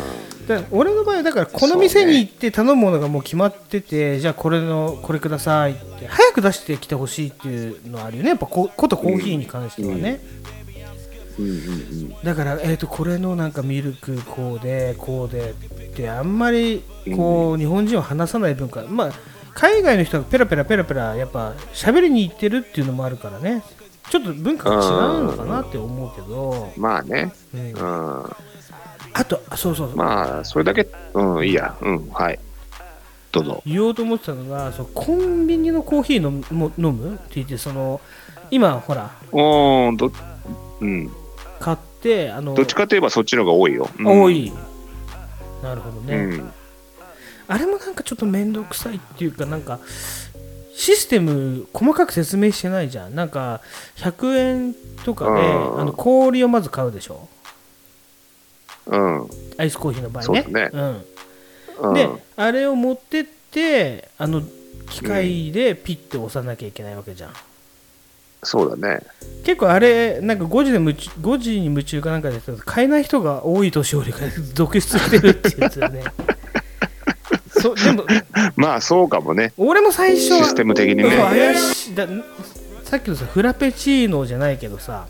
[0.49, 8.31] だから俺の場合はだからこの店に行って頼むものがもう決まってて、じゃあこれのこれくださいって早く出してきてほしいっていうのはあるよね。
[8.31, 10.21] やっぱこことコーヒーに関してはね、
[11.39, 11.47] うん。
[11.47, 12.17] うん。
[12.25, 16.83] だから、えー、とこれのなんかミルクこうでこうでってあんまり
[17.15, 18.83] こう、日本人は話さない文化。
[18.89, 19.13] まあ
[19.55, 23.63] 海外の人がペラペラペラペラやっぱ喋りに行ってるっていうのもあるからね
[24.15, 24.79] ちょっと文化が違
[25.23, 26.81] うのかなって思うけど、うん。
[26.81, 27.33] まあね。
[27.53, 28.25] うんうん。
[29.13, 31.77] あとあそうそうそう、まあ、それだけ、うん、いいや。
[31.81, 32.39] うん、はい。
[33.33, 33.63] どうぞ。
[33.67, 37.17] 言おうと思ってたのがそうコンビニのコーヒー飲むも飲む？
[37.17, 38.01] って言ってその
[38.53, 40.13] 今ほらおど
[40.81, 41.11] うん
[41.59, 44.53] 買ってあのどっちかといえばそっちの方が多いよ、うん多い
[45.61, 46.53] なるほどね、うん
[47.47, 49.79] あれもなんかちょっと面倒くさいっていうかなんか
[50.77, 53.15] システム細かく説明してないじゃん。
[53.15, 53.61] なんか
[53.97, 55.81] 100円とかでうん。
[55.81, 57.29] あの氷をまず買うでしょ？
[58.87, 59.29] うん。
[59.57, 60.43] アイスコーヒーの場合ね。
[60.43, 61.05] そうですうん、
[61.89, 61.95] うん。
[61.95, 64.43] であれを持ってってあの
[64.91, 67.33] 機械でピッて押さなきゃいけないわけじゃん、
[68.43, 69.01] そうだね。
[69.45, 74.19] 結構あれなんか5時で夢中5時に夢中かなんかで買えない人が多い年寄りが
[74.53, 76.03] 続出してるってやつだね
[77.65, 78.05] そうでも
[78.57, 79.55] まあそうかもね。
[79.57, 81.17] 俺も最初はシステム的にね。
[81.17, 81.95] 怪しい。
[81.95, 82.07] だ
[82.85, 85.07] さっきのさフラペチーノじゃないけどさ。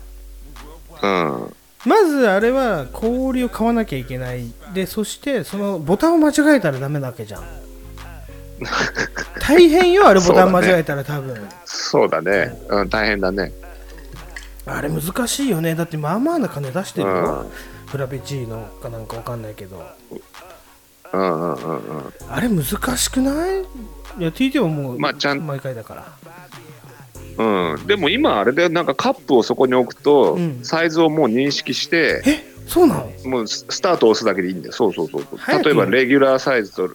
[1.01, 1.53] うん。
[1.85, 4.53] まずあれは氷を買わなきゃいけない。
[4.73, 7.43] でそしてそのボタンを間違えたらダメなわけじゃん。
[9.41, 13.51] 大変よあれボタン間違えたら多分、そうだね、うん、大変だね。
[14.65, 15.75] あれ難しいよね。
[15.75, 17.51] だってまあまあな金出してるうよ、ん。
[17.87, 19.85] フラペチーノかなんかわかんないけど
[21.15, 22.13] うんうんうんうん。
[22.29, 22.65] あれ難
[22.97, 23.61] しくない？
[23.61, 23.63] い
[24.19, 25.45] や TT はもうまあちゃん。
[25.45, 26.05] 毎回だから。
[27.37, 30.59] うん、でも今あれでなんかカップをそこに置くと、うん。
[30.63, 32.55] サイズをもう認識してえ？
[32.67, 33.29] そうなの？
[33.29, 34.73] もうススタートを押すだけでいいんだよ。
[34.73, 35.63] そうそうそうそう。
[35.63, 36.89] 例えばレギュラーサイズと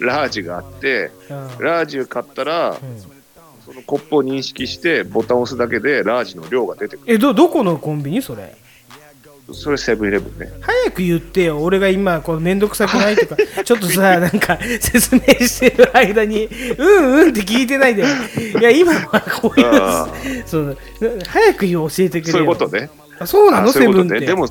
[0.00, 1.64] ラージがあってうん。
[1.64, 2.78] ラージを買ったらうん。
[3.64, 7.14] そのコップを認識してボタンを押すだけでラージの量が出てくる。
[7.14, 8.20] えどどこのコンビニ？
[8.20, 8.54] それ
[9.52, 10.50] それセブンイレブンね。
[10.62, 11.58] 早く言ってよ。
[11.62, 18.04] 俺が今こうめんどくさくないとか ちょっとさなんか説明してる間にうんうんって聞いてないで。
[18.58, 20.76] いや今はこうあいうその
[21.28, 22.32] 早く教えてくれよ。
[22.32, 22.88] そういうことね。
[23.18, 23.70] あそうなの？
[23.70, 24.20] セブンって。
[24.20, 24.48] でも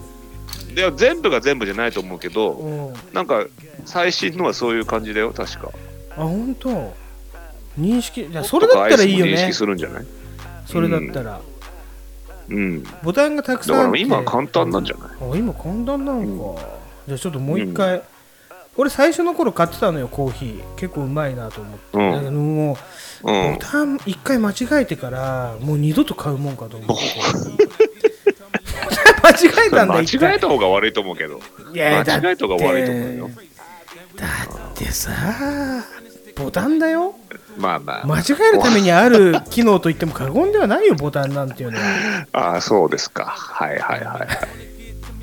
[0.76, 2.94] でも全部が全部じゃないと思うけどうん。
[3.14, 3.46] なんか
[3.86, 5.70] 最新のはそういう感じだよ確か。
[6.12, 6.94] あ本当？
[7.80, 8.22] 認識？
[8.22, 9.34] いやそれだったらいいよね。
[9.34, 10.06] 認識するんじゃない？
[10.68, 11.53] それだったら、うん
[13.04, 14.00] ボタンがたくだからさんあって。
[14.00, 15.10] 今は簡単なんじゃない？
[15.10, 16.62] あ今簡単なのか、
[17.08, 18.02] じゃあちょっともう一回、
[18.76, 20.76] 俺最初の頃買ってたのよコーヒー。
[20.76, 22.12] 結構うまいなと思って、うん。
[22.12, 22.78] だけども
[23.24, 23.54] ううん。
[23.54, 26.94] ボタン一回間違えてからもう二度と買うもんかと思って。
[29.24, 31.40] 間違えたんだ間違えた方が悪いと思うけど。
[31.74, 33.30] いや間違えた方が悪いと思うよ。
[34.18, 34.28] だ
[34.74, 35.12] ってさ
[36.36, 37.16] ボタンだよ
[37.58, 38.06] まあまあ。
[38.06, 38.24] 間違
[38.54, 41.86] えるためにある機能と言っても過言ではないよボタンなんていうのは。
[42.34, 43.26] ああそうですか。
[43.26, 44.28] はいはいはいは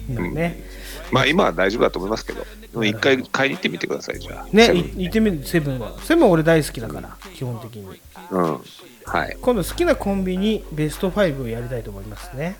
[0.09, 0.12] い。
[0.14, 0.35] なん。
[0.35, 0.64] ね。
[1.11, 2.45] まあ今は大丈夫だと思いますけど。
[2.85, 4.47] 一回買いに行ってみてくださいじゃあ。
[4.53, 5.45] ね行ってみる。
[5.45, 5.81] セブン。
[5.81, 8.01] はセブンは俺大好きだから基本的に。
[8.31, 8.61] うん。
[9.05, 9.37] はい。
[9.41, 12.57] 今度好きなコンビニベスト5をやりたいと思いますね。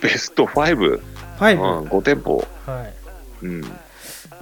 [0.00, 1.00] ベスト5、5、
[1.40, 2.44] うん、5店舗。
[2.66, 2.94] はい。
[3.44, 3.60] うん。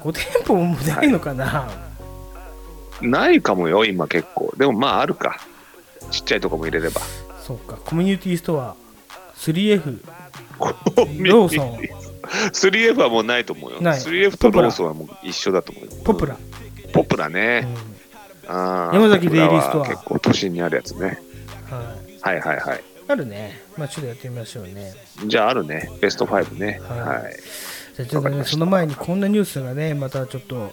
[0.01, 1.69] 5店舗もないのかな、
[3.03, 4.53] ないかもよ今結構。
[4.57, 5.41] でもまああるか。
[6.11, 7.01] ちっちゃいとこも入れれば。
[7.43, 7.77] そうか。
[7.77, 8.75] コミュニティストア
[9.37, 10.01] 3F
[10.59, 11.79] ローソン。
[12.53, 13.81] 3F はもうないと思うよ。
[13.81, 13.99] ない。
[13.99, 15.91] 3F とローソンはもう一緒だと思うよ。
[16.05, 16.51] ポプラ、うん
[16.93, 17.69] ポプラね、
[18.49, 19.87] あー山崎デイリーストア。
[19.87, 21.23] 結構都心にあるやつね。
[22.21, 22.85] はい、はいはいはい。
[23.07, 23.61] あるね。
[23.77, 24.93] まあちょっとやってみましょうね。
[25.25, 25.89] じゃああるね。
[26.01, 26.81] ベスト5ね。
[26.89, 26.99] はい。
[26.99, 27.37] はい。
[27.97, 30.73] じゃあちょっとねその前にこんなニュースがねまたちょっと、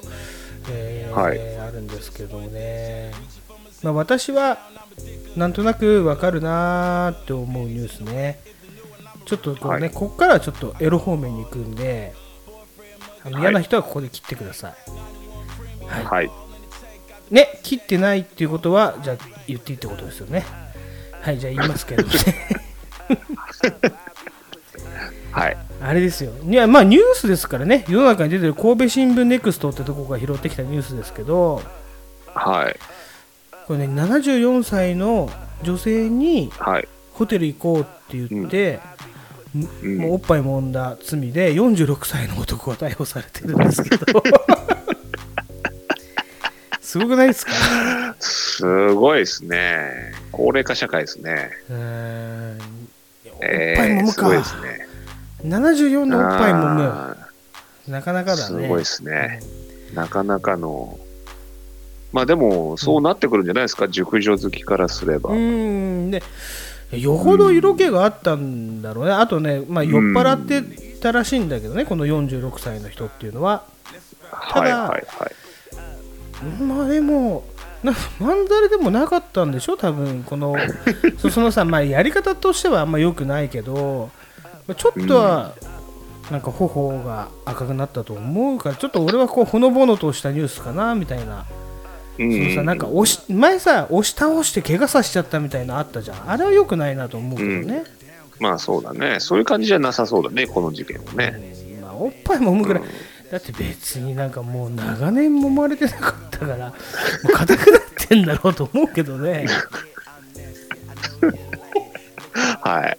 [0.70, 3.12] えーはいあるんですけどもね。
[3.84, 4.58] まあ私は
[5.36, 8.40] なんとなくわかるなーって思うニュースね。
[9.26, 9.92] ちょっとこうね、はい。
[9.92, 12.14] こっからはちょっとエロ方面に行くんで
[13.24, 13.42] あのはい。
[13.44, 14.74] 嫌な人はここで切ってください、
[15.86, 16.06] はい。
[16.06, 16.32] はい。
[17.30, 20.46] ね切ってないっていうことはじゃあ言っていいってことですよね。
[21.22, 22.14] はいじゃあ言いますけどね
[25.38, 25.58] はい。
[25.82, 26.32] あれですよ。
[26.44, 27.86] いやまあニュースですからね。
[27.88, 31.62] 世の中に出てる神戸新聞ネクストってとこが拾ってきたニュースですけど。
[32.34, 32.76] はい。
[33.68, 35.30] これね74歳の
[35.64, 36.88] 女性にはい。
[37.14, 38.80] ホテル行こうって言って、
[39.84, 39.98] うん。
[40.00, 44.06] もうおっぱい揉んだ罪で46歳の男が逮捕されてるんですけど。
[46.82, 47.52] すごくないですか？
[48.20, 50.14] すごいですね。
[50.32, 51.52] 高齢化社会ですね。
[51.70, 52.58] うーん。
[53.30, 54.87] おっえぱい揉むか、ーすごいですね
[55.44, 57.28] 74のおっぱい揉むあ
[57.88, 58.64] なかなかーだね。
[58.64, 59.40] すごいですね。
[59.94, 61.00] なかなかの。
[62.12, 65.32] まあでもそうなってくるんじゃないですか熟女好きからすれば。
[65.32, 66.12] うーん。
[66.12, 66.22] で
[66.92, 70.62] よほど色気があったんだろうね、あとね、まあ、酔っ払って
[71.02, 73.66] たらしいんだけどね、この46歳の人っていうのは。
[74.54, 74.90] ただはいはい。
[74.92, 75.04] はい
[76.62, 77.44] まあでも、
[77.84, 80.56] なまんざらでもなかったんでしょ、多分この
[81.18, 84.27] そそのさ、まあ、やり方としてはあんま良くないけど、まあ
[84.76, 85.54] ちょっとは、
[86.32, 91.46] なんか頬が赤くなったと思うから、ちょっと俺はこうほのぼのとしたニュースかなみたいな。
[92.20, 92.32] うん。
[92.32, 96.30] そのさなんか押し前さ押し倒して怪我させちゃったみたいなのあったじゃん。
[96.30, 97.84] あれは良くないなと思うけどね、
[98.40, 99.20] まあそうだね。
[99.20, 101.56] そういう感じじゃなさそうだね、この事件はね。
[101.82, 102.84] まあ、おっぱい揉むぐらい、
[103.32, 106.74] だって別になんかもう長年揉まれてなかったからも
[107.30, 109.48] う硬くなってんだろうと思うけどね。
[112.62, 112.98] はい。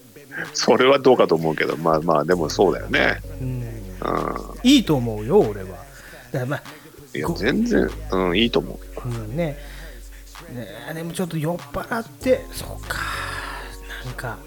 [0.59, 3.21] それはどうかと思うけど、まあまあ、でもそうだよね。
[3.41, 3.63] うん
[4.01, 6.63] ういいと思うよ俺はだからまあ
[7.17, 7.17] ん。
[7.17, 9.09] いやご、全然、うん、いいと思う。
[9.09, 9.57] うんね
[10.53, 12.99] ねでもちょっと酔っ払ってそうか
[14.05, 14.39] なんか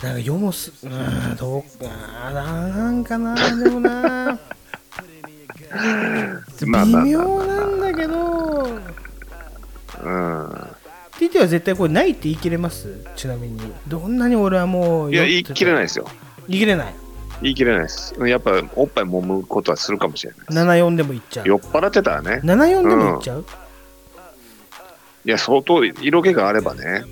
[0.00, 4.38] なんか世もすうんどうかなんかなでもな
[6.60, 8.78] 微 まあまあまあ妙なんだけど
[10.04, 10.75] うん。
[11.18, 13.04] TT は絶対これないって言い切れます？
[13.16, 13.60] ちなみに。
[13.88, 16.06] どんなに俺はもういや、言い切れないいですよ。
[16.48, 16.94] 言い切れない？
[17.42, 18.14] 言い切れないです。
[18.26, 20.58] やっぱ、おっぱい揉むことはするかもしれないです。
[20.58, 21.46] 74でもいっちゃう。
[21.46, 22.40] 酔っ払ってたらね。
[22.44, 23.44] 74でもいっちゃう、
[25.24, 27.04] いや、相当色気があればね、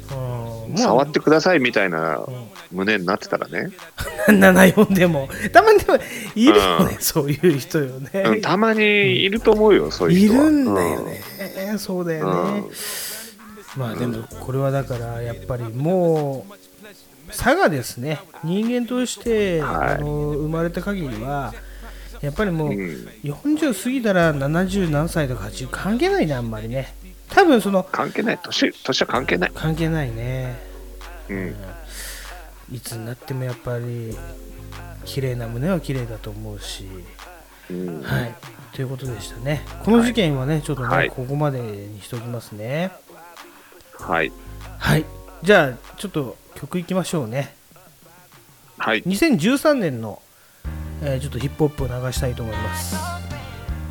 [0.68, 2.44] うん、触ってくださいみたいなうん。
[2.72, 3.68] 胸になってたらね、
[4.28, 5.28] 74でも。
[5.52, 5.98] たまにでも
[6.34, 10.44] いるよね、うそういう人よね、うんたまにいると思うよ、そういいう人は。
[10.46, 11.20] るんだよね、
[11.78, 12.70] そうだよね、うん
[13.77, 19.95] まあでもこれはだからやっぱりもう差がですね人間として、はい。
[19.95, 21.53] あの生まれた限りは
[22.20, 23.09] やっぱりもううん。
[23.22, 26.95] 40過ぎたら70何歳とか80関係ないねあんまりね。
[27.31, 29.53] 多分その関係ない、年年は関係ない。
[29.55, 30.57] 関係ないね。
[31.29, 31.57] うん。
[32.72, 34.16] いつになってもやっぱり
[35.05, 36.87] 綺麗な胸は綺麗だと思うし。
[37.70, 38.03] うん。
[38.03, 38.35] はい。
[38.72, 39.64] ということでしたね。
[39.85, 41.11] この事件はね、ちょっとね、はい。
[41.11, 42.93] ここまでにしておきますね
[43.99, 44.32] はい。
[44.78, 45.05] はい。
[45.42, 47.55] じゃあちょっと曲いきましょうね。
[48.78, 49.03] はい。
[49.03, 50.20] 2013年の、
[51.03, 52.97] えーちょっとヒップホップを流したいと思います。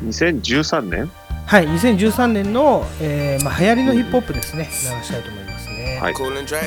[0.04, 1.10] 2013年？
[1.46, 1.66] はい。
[1.68, 4.64] 2013年の、えーまあ、流行りのヒップホップですね。
[4.64, 4.70] 流
[5.04, 6.14] したいと思いますね、はい。
[6.14, 6.58] Cool and Dre.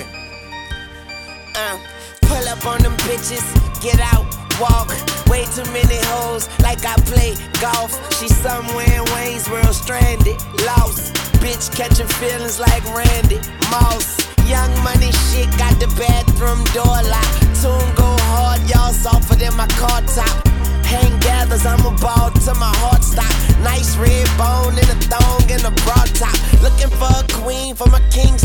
[1.53, 1.77] Uh,
[2.21, 3.41] pull up on them bitches,
[3.81, 4.25] get out,
[4.59, 4.89] walk.
[5.27, 7.91] Way too many hoes, like I play golf.
[8.19, 11.13] She somewhere in Waynesboro, stranded, lost.
[11.41, 13.39] Bitch catching feelings like Randy
[13.71, 14.17] Moss.
[14.47, 17.37] Young money shit, got the bathroom door locked.
[17.61, 20.47] Tune go hard, y'all softer than my car top.
[20.87, 23.27] Hang gathers, I'm a ball to my heart stop.
[23.59, 26.37] Nice red bone in a thong and a broad top.
[26.63, 28.36] Looking for a queen for my king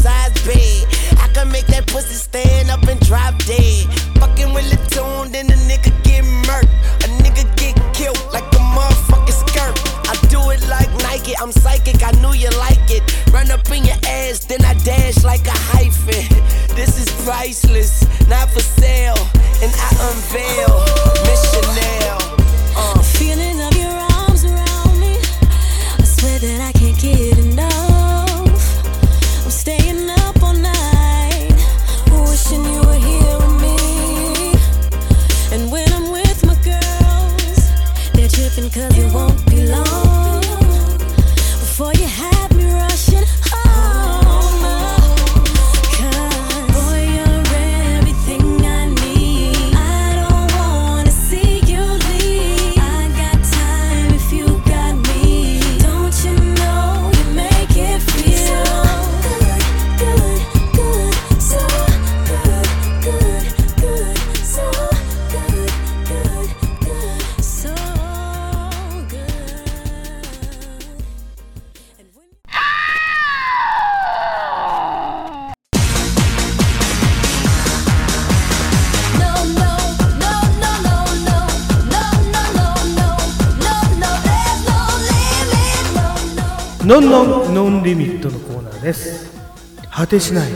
[90.12, 90.50] てしない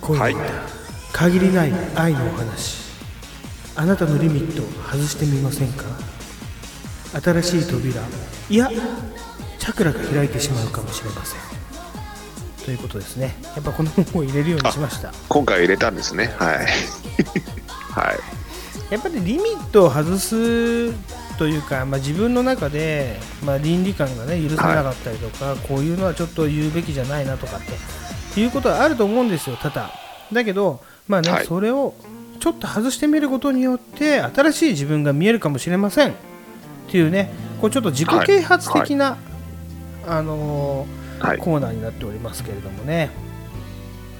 [0.00, 0.50] 恋の歌、はい。
[1.12, 2.78] 限りない愛のお話。
[3.74, 5.84] あなたのリミットを外してみませんか？
[7.20, 8.00] 新しい扉。
[8.48, 8.70] いや
[9.58, 11.40] チャクラが開いてしまうかもしれません。
[12.64, 13.34] ということですね。
[13.56, 15.12] やっぱこの本を入れるようにしました。
[15.28, 16.32] 今回入れたんですね。
[16.38, 16.66] はい。
[17.90, 18.92] はい。
[18.92, 20.92] やっぱりリミットを外す
[21.36, 27.72] というか、まあ、自分の中で、まあ、倫理観が、ね、許さなかったりとか、こういうのはちょっと言うべきじゃないなとかって
[28.38, 29.90] いうことはあると思うんですよ、多々。
[30.32, 31.94] だけど、まあねはいそれを
[32.38, 36.14] ちょっと外してみることによって新しい自分が見えるかもしれませんっ
[36.88, 39.18] ていうねこうちょっと自己啓発的な、
[40.06, 41.38] あのーはい。
[41.38, 43.10] コーナーになっておりますけれどもね。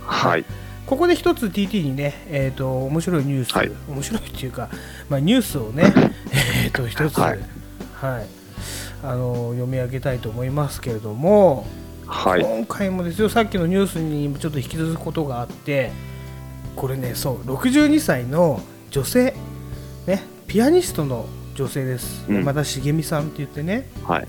[0.05, 0.45] はい。
[0.87, 4.69] ここで一つ TT にね、えー、と面白いニュース、はい面白いっていうか、
[5.09, 5.93] まあ、ニュースをね、
[6.65, 7.37] えー、と一つ、は
[8.01, 8.27] はいい
[9.03, 11.67] あの読み上げたいと思いますけれども、
[12.11, 12.43] はい。
[12.43, 15.93] 今回もですよさっきのニュースにもちょっと引き続くことがあって
[16.75, 19.35] これねそう62歳の女性
[20.07, 22.37] ねピアニストの女性です、うん。
[22.39, 23.89] 山田茂美さんって言ってね。
[24.05, 24.29] はい。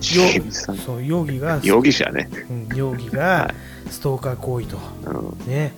[0.00, 3.54] そう容疑が容疑者ね、うん容疑が
[3.88, 5.72] ストーカー行為と、うん、ね。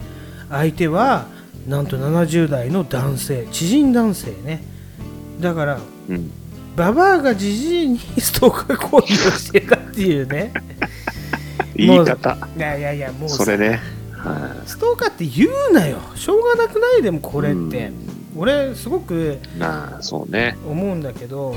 [0.48, 1.26] 相手は
[1.66, 4.62] なんと70代の男性知人男性ね。
[5.40, 6.30] だからうん、
[6.76, 10.52] ババアがじじいにストーカー行為をしてたっていうね。
[11.76, 12.36] 言い方。
[12.56, 13.80] いやいやいやもうさそれね、
[14.12, 15.98] はストーカーって言うなよ。
[16.16, 17.86] しょうがなくないでもこれって。
[17.86, 17.94] うん。
[18.36, 20.56] 俺すごくい、なあそうね。
[20.68, 21.54] 思うんだけど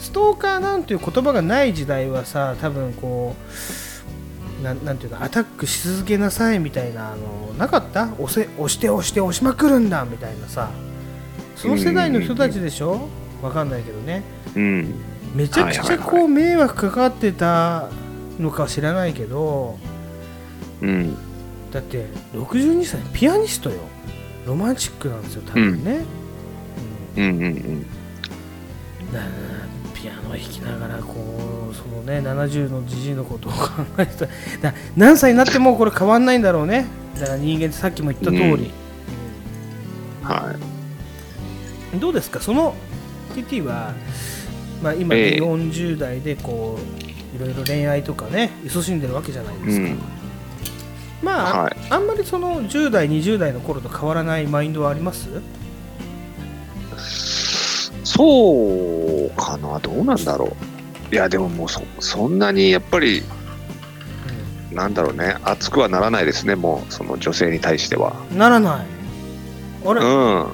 [0.00, 3.36] ストーカーなんていう言葉がない時代はさ多分こ
[4.60, 8.08] うなんなんていうのアタックし続けなさいみたいなあのなかった？
[8.18, 10.70] 押せ押して押して押しまくるんだみたいなさ。
[11.54, 13.08] その世代の人たちでしょ？
[13.46, 14.22] わかんないけどね。
[14.54, 14.94] うん。
[15.34, 17.88] めちゃくちゃこう迷惑かかってた
[18.38, 19.78] のか知らないけど
[20.82, 21.14] うん。
[21.70, 23.76] だって62歳ピアニストよ。
[24.46, 26.04] ロマンチックなんですよ多分ね、
[27.16, 27.24] うん。
[27.24, 27.86] うんうん
[29.12, 29.20] な
[29.94, 31.14] ピアノ弾きながらこ
[31.70, 33.58] うそのね70のじじいのことを考
[33.98, 34.26] えてた。
[34.70, 36.86] だ何歳になってもこれ変わんないんだろうね。
[37.18, 38.70] だから人間ってさっきも言った通り、
[40.22, 40.54] は
[41.94, 41.98] い。
[41.98, 42.40] どうですか？
[42.40, 42.74] その
[43.42, 43.92] TT は、
[44.82, 45.40] まあ、今ね、ええ。
[45.40, 46.78] 40代でこ
[47.32, 49.98] ういろいろ恋愛とかね勤しんでるわけじゃないですか、うん。
[51.22, 51.76] まあ、はい。
[51.90, 55.28] あんまりその10代20代の頃と変わらないマインドはあります？
[58.04, 59.78] そうかな。
[59.80, 60.56] どうなんだろ
[61.10, 61.14] う。
[61.14, 63.22] いやでももうそそんなにやっぱり
[64.72, 65.36] なんだろうね。
[65.44, 68.14] 熱くはならないですねもうその女性に対しては。
[68.32, 68.86] ならない。
[69.86, 70.46] あれ、うん。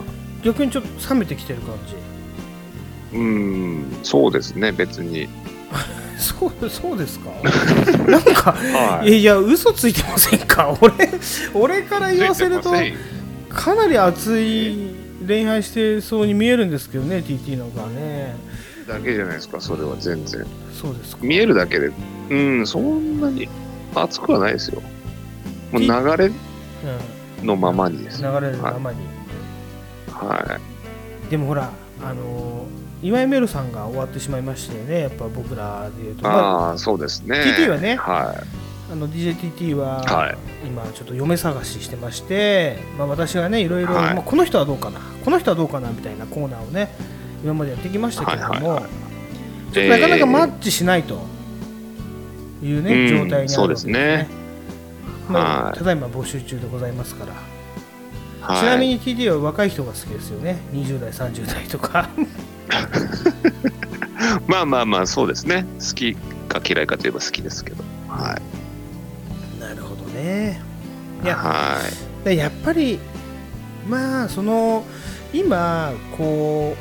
[0.42, 1.94] 逆にちょっと冷めてきてる感じ
[3.14, 3.84] うん。
[4.02, 5.28] そうですね別に。
[6.18, 7.30] そうそうですか？
[8.08, 9.18] なんか、はい。
[9.20, 10.74] い、や嘘ついてませんか？
[10.80, 10.92] 俺
[11.54, 12.72] 俺から言わせると
[13.48, 14.94] かなり熱い
[15.26, 18.36] 恋愛してそうに見えるんですけどね TT なんかはね。
[18.88, 20.44] だけじゃないですかそれは全然。
[20.80, 21.22] そうですか？
[21.22, 21.90] 見えるだけで。
[22.30, 23.48] うんそんなに
[23.94, 24.80] 熱くはないですよ。
[25.72, 26.32] もう流れう
[27.44, 28.20] のままにです。
[28.22, 28.98] ん、流れるままに、
[30.08, 30.58] は
[31.30, 31.70] でもほら
[32.04, 37.36] あのー岩井メルさんが終わってしまいましてねやっぱ僕らでいういと、まあ、そうですね。
[37.58, 38.34] TT はねは
[38.90, 40.36] あの DJTT は、はい。
[40.66, 44.14] 今ちょっと嫁探ししてまして、まあ、私がねいろいろ、はい。
[44.14, 46.94] まあ、この人はどうかなこの人はどうかなみたいなコーナーをね
[47.42, 49.72] 今までやってきましたけれども、はいはいはい。
[49.72, 51.22] ちょっとなかなかマッチしないと
[52.62, 54.28] いうね、うん状態にあるわけそうですね。
[55.28, 55.74] まあ、はい。
[55.74, 57.32] ただいま募集中でございますから、
[58.42, 58.60] はい。
[58.60, 60.60] ちなみに TT は若い人が好きですよね。
[60.72, 62.08] 20代30代とか。
[64.46, 65.64] まあまあまあそうですね。
[65.78, 66.14] 好き
[66.48, 67.84] か嫌いかといえば好きですけど。
[68.08, 69.60] はい。
[69.60, 70.60] なるほどね。
[71.22, 71.78] いやは
[72.22, 72.24] い。
[72.24, 72.98] でやっぱり
[73.88, 74.84] まあその
[75.32, 76.76] 今こ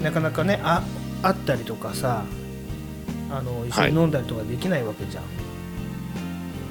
[0.00, 0.82] うなかなかねあ
[1.22, 2.24] 会ったりとかさ
[3.30, 5.24] あの一緒に飲んだりとかできないわけじゃん、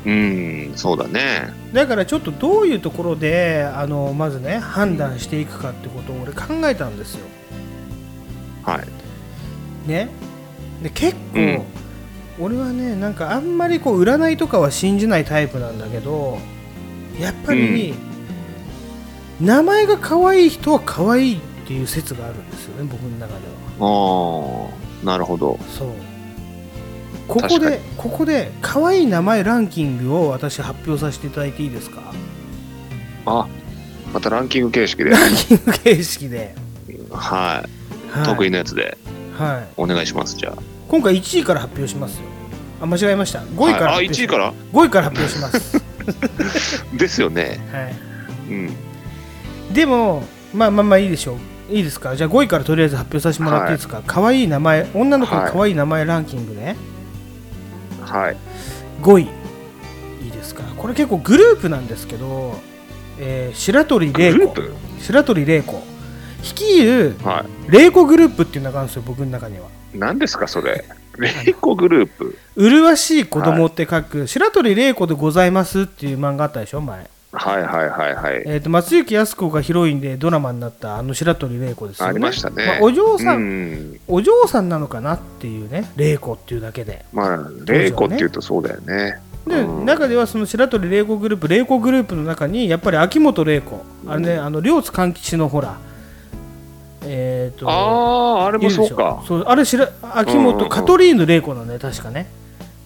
[0.06, 1.52] うんそうだね。
[1.74, 7.26] だからちょっとどういうところであのまずね判断していくかってことを俺考えたんですよ。
[8.64, 9.90] はい。
[9.90, 10.10] ね。
[10.84, 11.64] で結構、うん。
[12.40, 16.38] 俺はねなんかあんまりこう占いとかは信じないタイプなんだけど
[17.20, 17.94] やっぱり、
[19.40, 23.40] 名前が可愛い人は可愛いっていう説があるんですよね僕の中で
[23.80, 24.70] は。
[24.70, 25.58] ああなるほど。
[25.70, 25.90] そう
[27.28, 32.02] ここでここで可愛い名前ランキングを私発表させていただいていいですか？
[33.26, 33.48] あ
[34.14, 35.10] またランキング形式で。
[35.10, 36.56] ランキング形式で、
[37.12, 37.64] は
[38.16, 38.98] い、はい、得意なやつで。
[39.38, 39.68] はい。
[39.76, 40.54] お願いしますじゃ
[40.88, 42.26] 今回1位から発表しますよ。
[42.82, 43.40] あ間違えました。
[43.40, 44.06] 5位からはい。
[44.06, 45.82] あ発表し1位から？5位から発表します、あ
[46.98, 47.60] ですよね。
[47.72, 47.96] はい。
[48.50, 49.74] うん。
[49.74, 50.24] でも
[50.54, 51.74] まあまあまあいいでしょう。
[51.74, 52.16] いいですか？
[52.16, 56.76] じゃあ5位からとりあえず発表させてもらっていいですか、可愛い名前女の子の可愛い名前ランキングね、
[58.06, 58.38] はい。
[59.02, 59.24] 5位
[60.26, 60.64] いいですか。
[60.78, 62.60] これ結構グループなんですけど、
[63.20, 64.54] えー白鳥玲子。
[65.02, 65.84] 白鳥玲子。
[66.44, 69.68] 率いるは玲子グループっていうのがあるんですよ僕の中には。
[69.94, 70.86] い何ですかそれ？
[71.18, 72.38] レイコグループ？
[72.56, 78.44] 麗しい子供って書く、白鳥玲子でございますっていう漫画あったでしょ前はいはいはいはい。
[78.46, 82.10] えー、と松雪泰子がヒロインでドラマになったあの白鳥玲子ですよね。
[82.10, 82.66] ありましたね。
[82.66, 84.00] まあお嬢さん、うん。
[84.08, 87.06] お嬢さんなのかなっていうね玲子っていうだけで。
[87.14, 89.20] まあレイコっていうとそうだよね。
[89.46, 89.86] で、うん。
[89.86, 93.84] 中ではその白鳥玲子グループ玲子グループの中にやっぱり秋元玲子。
[94.08, 95.78] あれねあの両津勘吉のほら
[97.08, 99.24] えっ、とあああれもそうか。
[99.28, 100.70] そうあれ白秋元、うんうんうん。
[100.70, 102.28] カトリーヌ玲子なんだよ確かね。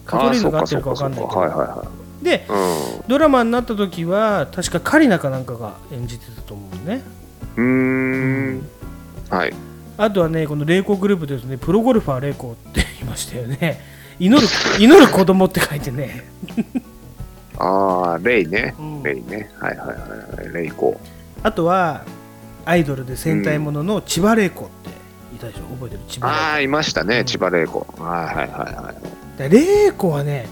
[0.04, 1.40] カトリーヌが合あってるか分かんないけど。
[1.40, 3.04] はいはいはでいうん。
[3.08, 7.02] ドラマになった時は確かカリナかなんかが演じてたと思うね。
[7.56, 8.68] うーん。
[9.30, 9.52] はい。
[9.98, 11.56] あとはねこの霊子グループですね。
[11.58, 13.80] プロゴルファー霊子って言いましたよね。
[14.18, 14.46] 祈る
[14.78, 16.24] 祈る子供って書いてね。
[17.58, 18.74] ああレイね。
[18.78, 19.02] うん。
[19.02, 19.50] レイね。
[19.58, 19.96] はいはいはい
[20.46, 20.52] はい。
[20.54, 20.98] レイコ。
[21.42, 22.04] あとは
[22.64, 24.90] アイドルで戦隊ものの千葉玲子って
[25.36, 25.74] いたでしょ？
[25.74, 26.00] 覚えてる？
[26.08, 27.24] 千葉ああいましたうんね。
[27.24, 28.94] 千葉玲子はいはいはいはい。
[29.38, 30.46] 玲子で玲子はね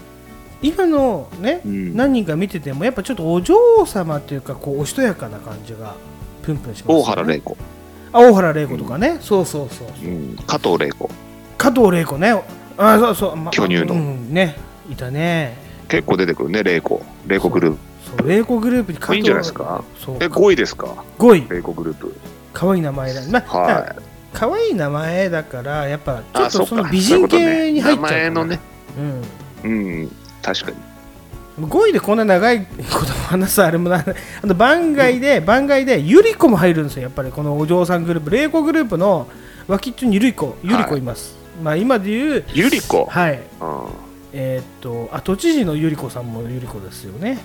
[0.61, 1.95] 今のね、うん。
[1.95, 3.55] 何人か見ててもやっぱちょっとお嬢
[3.85, 5.95] 様っていうかこうおしとやかな感じが
[6.41, 7.01] プンプンしますよね。
[7.01, 7.57] 大原玲子。
[8.11, 10.07] あ大原玲子とかね、そうそうそうう。
[10.07, 10.35] ん。
[10.47, 11.09] 加藤玲子。
[11.57, 12.43] 加藤玲子ね。
[12.77, 13.93] あそうそう、ま巨乳の。
[13.93, 14.57] うん、ね。
[14.89, 15.57] いたね。
[15.87, 17.01] 結構出てくるね玲子。
[17.27, 17.77] 玲子グルー
[18.17, 19.17] そう玲子グループに加藤。
[19.17, 19.83] いいんじゃないですか？
[19.97, 20.17] そう。
[20.17, 21.49] プえ5位ですか？5位。
[21.49, 22.15] 玲子グループ。
[22.53, 23.21] 可愛い名前だ。
[23.29, 23.95] まあ、はい。
[24.33, 28.59] 可愛い名前だからやっぱちょっとその美人系に入っちゃうかな名前のね。
[29.63, 29.71] うん。
[29.71, 30.11] うん
[30.41, 30.77] 確かに。
[31.67, 37.03] 5位でこんな長いこと話すあれもなあの番外で番外でゆり子も入るんですよ。
[37.03, 38.29] やっぱりこのお嬢さんグループ。
[38.29, 39.27] 玲子グループの
[39.67, 43.33] 脇っちょにゆり子ゆり子います、まあ今で言うゆり子はい。
[43.33, 43.39] うん
[44.31, 47.39] えーっとあ都知事のゆり子さんもゆり子ですよね。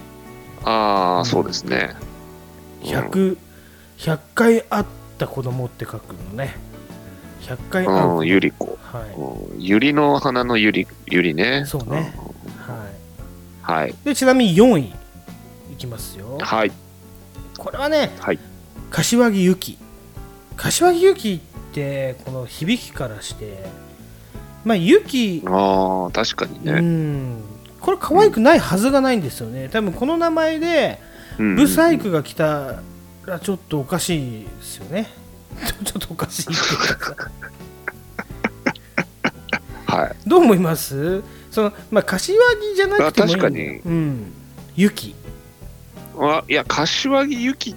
[0.65, 1.97] ああそうですね。
[2.83, 2.89] うん。
[2.89, 3.37] 100,
[3.99, 4.85] 100回会っ
[5.19, 6.57] た子供って書くのね。
[7.41, 9.03] 100回会う子うんゆり子はい。
[9.15, 9.61] うん。
[9.61, 11.65] ゆりの花のゆりゆりね。
[11.67, 12.15] そうね。
[12.17, 12.24] うん。
[12.24, 12.24] はい
[13.65, 13.95] はい。
[14.05, 14.93] でちなみに4位
[15.73, 16.39] いきますよ。
[16.41, 16.73] はい。
[17.59, 18.39] これはねはい。
[18.91, 19.79] 柏木由紀。
[20.57, 21.35] 柏木由紀
[21.71, 23.65] ってこの響きからして
[24.65, 27.41] まあ由紀ああ確かにうねん。
[27.81, 29.69] これ可愛くないはずがないんですよね。
[29.71, 31.01] 多分この名前で
[31.39, 32.77] うんブサイクが来た
[33.27, 35.09] らちょっとおかしいですよね。
[35.85, 36.53] ちょっとおかしいって
[39.87, 40.17] はい。
[40.27, 41.23] どう思います？
[41.55, 43.79] そのまあ柏木じゃなくてもいいんだあ確かに。
[43.79, 44.33] うん。
[44.75, 45.15] 由紀
[46.19, 47.75] あいや柏木由紀っ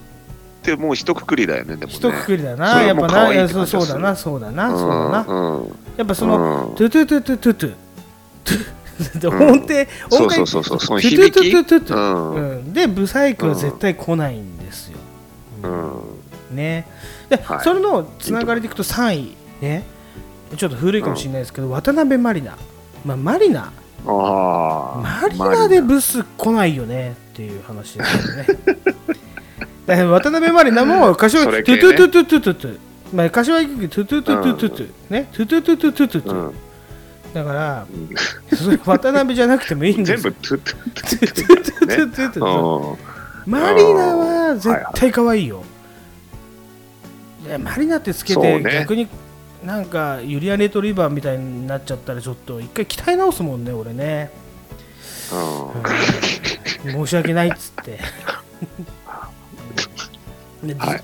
[0.64, 1.98] てもう一括りだよねでもね。
[1.98, 3.82] 一括りだそなやっぱなそうって感じがする。
[3.82, 4.16] そうだな。
[4.16, 4.70] そうだな。
[4.72, 5.26] そうだな。
[5.28, 5.62] うん。
[5.62, 6.76] うんやっぱその、うん。
[6.76, 7.54] トゥトゥトゥトゥトゥ。
[7.54, 9.52] トゥトゥうん。
[9.52, 9.74] 音程、
[10.12, 10.80] 音階そうそうそうそう。
[10.80, 11.52] そのトゥ響き？
[11.52, 11.98] トゥトゥトゥトゥ。
[11.98, 12.52] うん。
[12.52, 12.74] うん。
[12.74, 14.98] でブサイクは絶対来ないんですよ、
[15.64, 15.68] う
[16.54, 16.56] ん。
[16.56, 16.88] ね。
[17.30, 17.60] で、はい。
[17.64, 19.84] それのつながりでいくと3位ね。
[20.56, 22.58] ちょっと古いかもしれないですけど、渡辺満里奈
[23.06, 23.72] まあ、マリナ。
[24.06, 28.48] あマリナでブス来ないよねっていう話ですよね。
[30.10, 32.78] 渡辺マリナも歌木、ね、トゥトゥトゥトゥトゥトゥトゥ、
[33.14, 36.22] まあ、柏木トゥトゥトゥトゥトゥトゥ、ねトゥトゥトゥトゥトゥトゥ。
[36.22, 36.54] トゥ、
[37.34, 37.88] だから、
[38.86, 40.24] 渡辺じゃなくてもいいんです。
[40.30, 43.18] 全部トゥトゥトゥトゥトゥトゥトゥトゥ
[43.50, 45.64] マリナは絶対可愛いよ、
[47.64, 49.08] マリナってつけて逆に
[49.68, 54.32] なんかユリアンレトリバーみたいになっちゃったらちょっと一回鍛え直すもんね俺ね。
[56.86, 56.94] うん。
[56.94, 58.00] 申し訳ないっつって。
[60.64, 61.04] ではい。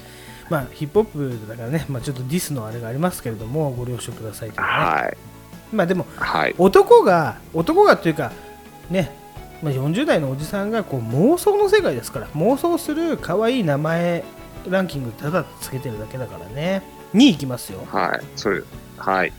[0.50, 4.68] まあヒップホップだからね、まあ、ちょっとディスのあれがありますけれどもご了承くださいとね。
[4.70, 5.76] はい。
[5.76, 6.56] まあでもはい。
[6.58, 8.32] 男が男がっていうか
[8.90, 9.14] ね、
[9.62, 14.24] まあ、40代のおじさんがこう妄想の世界ですから妄想する可愛い名前
[14.70, 17.80] ランキングただつけてるだけだからね2位いきますよ。
[17.92, 18.26] はい。
[18.36, 18.62] それ
[18.98, 19.34] はい。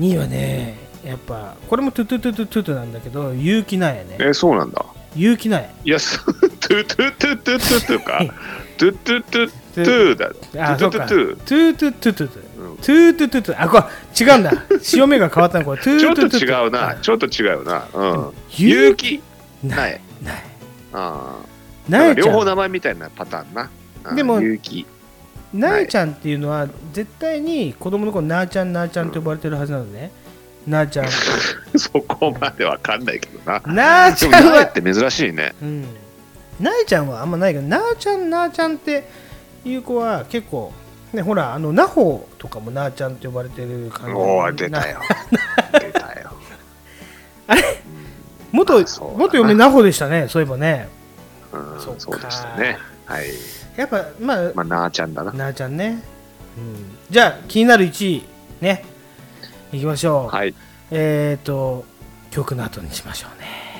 [0.00, 4.16] 2位はねやっぱこれもトゥトゥトゥトゥトゥトゥなんだけど結城苗ね。
[4.20, 4.84] えそうなんだ。
[5.14, 5.90] 結城苗い。
[5.90, 8.34] やそうトゥトゥトゥトゥトゥトゥか
[8.78, 10.28] トゥトゥトゥトゥだ。
[10.30, 11.36] トゥトゥトゥトゥ。
[11.36, 12.76] トゥトゥトゥトゥうん。
[12.76, 13.62] トゥトゥトゥトゥ。
[13.62, 14.52] あこれ違うんだ。
[14.82, 15.64] 潮目が変わったの。
[15.64, 16.30] これトゥちょっとトゥ。
[16.30, 16.96] トゥトゥ違うな。
[17.00, 17.84] ちょっと違うな。
[17.94, 18.10] うん。
[18.50, 19.22] 勇勇気？
[19.64, 20.00] 苗ない。
[20.22, 20.40] 苗あ
[20.94, 21.36] あ
[21.88, 22.26] 苗ちゃん。
[22.26, 23.62] 両方名前みたいなパターンな。
[23.62, 24.84] うんでも勇気
[25.52, 30.10] なえちゃんっていうのは絶対に子供の頃なあちゃんなあちゃんと呼ばれてるはずなのね。
[30.66, 31.08] なあちゃん。
[31.76, 33.60] そこまでわかんないけどな。
[33.66, 35.54] なあちでゃんは、って珍しいね。
[35.60, 35.82] うん。
[36.60, 39.04] なえちゃんはあんまないけど、なあちゃんなあちゃんって
[39.64, 40.72] いう子は結構、
[41.12, 44.12] ね、ほら、あの、なほとかもなあちゃんと呼ばれてる感じ。
[44.12, 45.00] おお出たよ。
[45.72, 46.30] 出たよ。
[47.48, 47.82] あれ？
[48.52, 49.18] 元、あそうだな。
[49.18, 50.88] 元嫁なほでしたね、そういえばね。
[51.52, 52.00] うんそっか。
[52.00, 52.78] そうでしたね。
[53.06, 53.24] はい
[53.76, 56.02] やっぱ、まあ、まあなあちゃんだななあちゃんね。
[56.56, 58.24] うん、じゃあ、気になる1位、
[58.60, 58.84] ね。
[59.72, 60.34] いきましょう。
[60.34, 60.54] はい
[60.90, 61.86] えっ、ー、と、
[62.30, 63.72] 曲の後にしましょうね。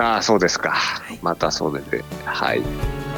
[0.00, 0.74] ああそうですか
[1.20, 2.62] またそうでてはい「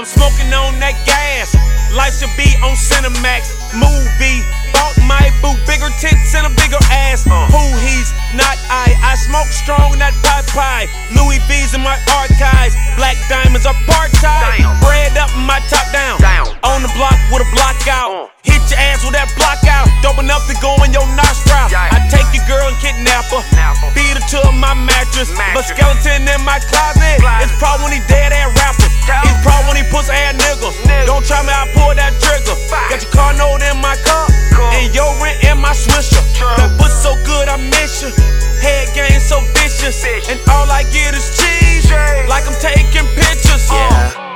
[0.00, 1.52] I am smoking on that gas.
[1.92, 3.52] Life should be on Cinemax.
[3.76, 4.40] Movie.
[4.72, 7.28] Bought my boo bigger tits and a bigger ass.
[7.28, 7.36] Uh.
[7.52, 8.96] Who he's not I.
[9.04, 10.88] I smoke strong, not pie pie.
[11.12, 12.72] Louis V's in my archives.
[12.96, 14.64] Black diamonds are part time.
[14.80, 16.16] Bread up, my top down.
[16.64, 18.08] On the block with a block out.
[18.08, 18.32] Uh.
[18.40, 19.84] Hit your ass with that block out.
[20.00, 21.68] Dope enough to go in your nostril.
[21.76, 23.44] I take your girl and kidnap her.
[23.92, 25.28] Beat her to my mattress.
[25.52, 27.20] But skeleton in my closet.
[27.44, 28.89] It's probably dead ass rapper.
[29.26, 30.76] It's probably when he pussy ass niggas.
[31.06, 32.56] Don't try me, I pull that trigger.
[32.70, 34.26] Got your car note in my car.
[34.76, 36.22] And your rent in my swisher.
[36.56, 38.10] That pussy so good, I miss you.
[38.60, 40.04] Head game so vicious.
[40.28, 41.90] And all I get is cheese.
[42.28, 43.66] Like I'm taking pictures.
[43.70, 44.30] Yeah.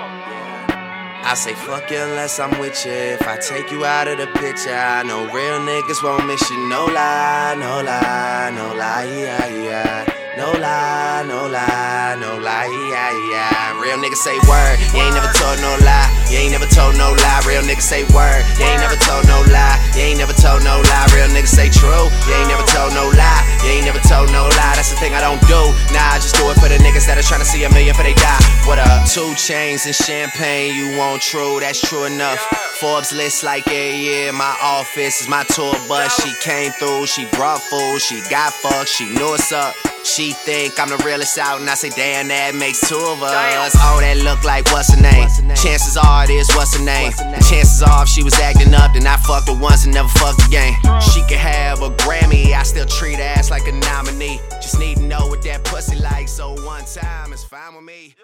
[1.27, 2.93] I say fuck you unless I'm with you.
[2.93, 6.69] If I take you out of the picture, I know real niggas won't miss you.
[6.69, 10.24] No lie, no lie, no lie, yeah, yeah.
[10.37, 13.79] No lie, no lie, no lie, yeah, yeah.
[13.79, 16.11] Real niggas say word, you ain't never told no lie.
[16.27, 17.39] You ain't never told no lie.
[17.47, 19.79] Real niggas say word, you ain't never told no lie.
[19.95, 21.07] You ain't never told no lie.
[21.15, 23.47] Real niggas say true, you ain't never told no lie.
[23.63, 24.75] You ain't never told no lie.
[24.75, 25.71] That's the thing I don't do.
[25.95, 27.95] Nah, I just do it for the niggas that are trying to see a million
[27.95, 28.43] for they die.
[28.67, 29.07] What up?
[29.07, 31.63] Two chains and champagne, you want true?
[31.63, 32.43] That's true enough.
[32.84, 34.32] Forbes list like yeah, yeah.
[34.32, 36.16] My office is my tour bus.
[36.22, 39.76] She came through, she brought food, she got fucked, she knew what's up.
[40.04, 43.76] She think I'm the realest out, and I say, damn, that makes two of us.
[43.76, 45.28] Oh, that look like what's her name?
[45.56, 47.12] Chances are it is what's her name.
[47.44, 50.48] Chances are if she was acting up, then I fucked her once and never fucked
[50.48, 50.74] again.
[51.02, 54.40] She could have a Grammy, I still treat her ass like a nominee.
[54.62, 58.16] Just need to know what that pussy like, so one time is fine with me.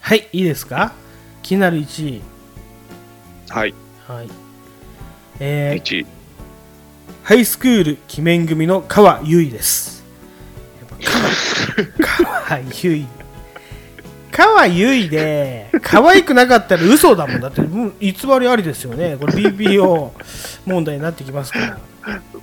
[0.00, 0.92] はい、いいですか
[1.42, 2.31] 気になる1位。
[3.53, 3.75] はい。
[4.07, 4.29] はい。
[5.39, 6.05] えー、1位。
[7.21, 10.03] ハイスクール鬼面組の川優衣です。
[11.99, 13.07] 川 川優衣。
[14.31, 17.41] 川優衣で、可愛くなかったら嘘だもん。
[17.41, 19.17] だって、もう偽りありですよね。
[19.19, 20.09] これ BPO
[20.65, 21.77] 問題になってきますから。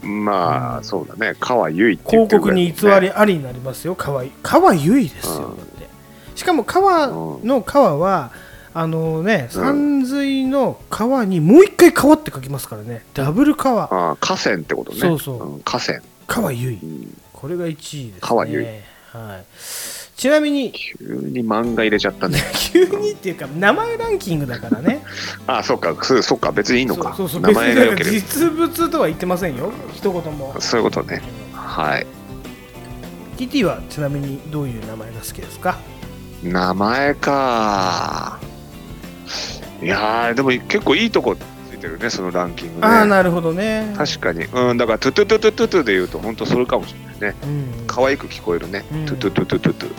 [0.02, 1.34] まあ、そうだね。
[1.40, 3.96] 川由衣って言広告ってるぐらいに偽りありになりますよ。
[3.96, 5.56] 川川優衣ですよ。
[5.58, 5.88] だって。
[6.36, 8.30] しかも川の川は、
[8.73, 13.05] あのね、山水の川にもう一回川って書きますからね。
[13.14, 13.85] ダブル川。
[13.93, 14.99] ああ、河川ってことね。
[15.01, 16.01] そうそうん河川。
[16.27, 17.07] 川優衣。
[17.33, 18.18] これが1位です、ね。
[18.21, 18.64] 川優
[19.12, 19.45] はい。
[20.16, 22.39] ちなみに、急に漫画入れちゃったね。
[22.73, 25.03] 急にっていうか、名前ランキングだからね。
[25.49, 27.14] ああ、そっか、そそっか、別にいいのか。
[27.16, 27.97] そうそう、名前が。
[28.05, 29.73] 実物とは言ってませんよ。
[29.95, 30.55] 一言も。
[30.61, 31.23] そういうことね。
[31.53, 32.07] はい。
[33.39, 35.79] TT はちなみにどういう名前が好きですか？
[36.45, 38.39] 名前か。
[39.83, 43.95] いやでも結構いいとこついてるねそのランキング、ね、ああなるほどね。
[43.97, 44.45] 確かに。
[44.45, 47.47] うんだからトゥトゥトゥトゥトゥトゥで言うと本当それかもしれないね、う
[47.83, 49.91] ん、可愛く聞こえるね、うん、トゥトゥトゥトゥトゥトゥ。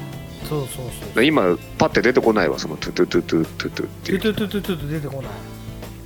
[0.47, 1.23] そうそうそう。
[1.23, 5.31] 今パッて出てこないわそのトゥトゥトゥトゥトゥトゥトゥトゥトゥトゥトゥトゥ出てこない。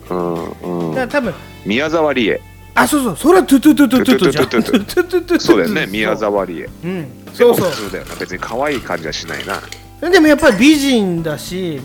[0.10, 0.96] うんうん。
[0.96, 1.34] だ多分
[1.66, 2.42] 宮沢りえ。
[2.78, 9.62] あそうそうそれはトゥトゥトゥトゥトゥトゥトゥトゥトゥトゥトゥそうだよね宮沢りえうんそうそう普通だよな別に可愛い感じはしないな
[10.10, 11.80] でもやっぱり美人だし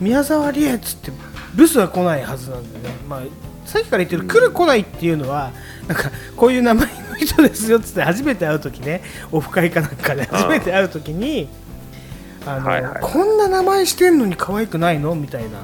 [0.00, 1.12] 宮沢りえっつって
[1.54, 3.22] ブスは来ないはずなんだよね、まあ、
[3.66, 5.52] さっきから言ってる来る来ないっていうのは
[5.86, 9.02] なんかこういう名前の人ですよっつって初めて会う時ね。
[9.30, 11.48] オフ会かなんかで初めて会う時に
[12.46, 13.00] あの、はいはい。
[13.02, 15.14] こんな名前してんのに可愛くないの？
[15.14, 15.58] みたいな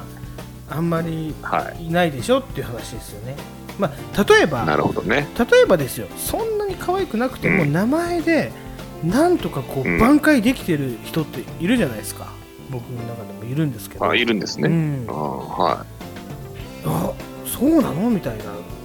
[0.69, 1.33] あんまり
[1.79, 1.89] い。
[1.89, 3.35] ないでしょっていう話ですよね、
[3.79, 5.27] まあ、例えばなるほどね。
[5.39, 6.07] 例えばですよ。
[6.17, 8.51] そんなに可愛くなくても、名前で
[9.03, 12.27] なんとかこう挽回できてる人っているじゃないですか、
[12.69, 14.67] 僕の中でもいるんですけどあ、いるんですね。
[14.69, 15.85] うんあは
[16.85, 17.11] あ
[17.45, 18.09] そうなの？
[18.09, 18.43] みたいな、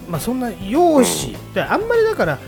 [0.09, 2.39] まあ、そんな容姿、であんまりだから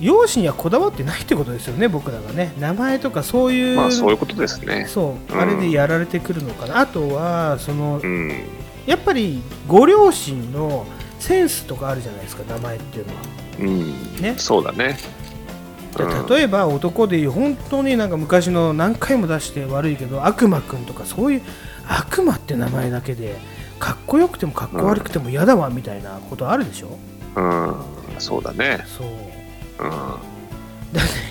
[0.00, 3.74] 容姿にはこだわってないってことですよね僕らがね名前とかそういい。
[3.74, 4.86] う、まあ、そういうことですね。
[4.88, 8.42] そう、うんあれでやられてくるのかなあとはその、うん。
[8.86, 10.86] やっぱりご両親の
[11.18, 13.20] センスとかあるじゃないですか名前っていうのは
[13.58, 14.16] うん。
[14.22, 14.96] ねそうだね。
[16.06, 21.42] で例えば男でいう本当になんか昔の何回も出して悪いけど悪魔くんとかそういう
[21.86, 23.36] 悪魔って名前だけで
[23.78, 26.98] かっこよくてもかっこ悪くても嫌だわみたいなことあるでしょ、
[27.36, 27.74] うん。
[28.18, 28.84] そうだね。
[28.86, 31.00] そううん。
[31.00, 31.27] す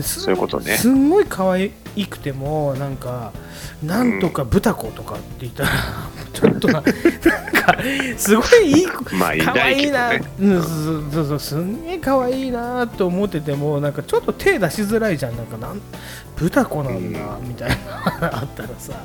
[0.00, 0.76] そういうことね。
[0.76, 1.70] すんごい可愛
[2.08, 3.32] くてもなんか
[3.82, 5.70] なんとか豚子とかって言ったら、
[6.32, 6.92] ちょっとななんか
[8.16, 15.80] すごいいい子まあいない可愛いな、うん、そうそうそうすんげえ可愛いなと思っててもなんかちょっと手出しづらいじゃんなんかなん
[16.36, 17.76] 豚子なんだ、みたいな
[18.20, 18.94] あったらさ。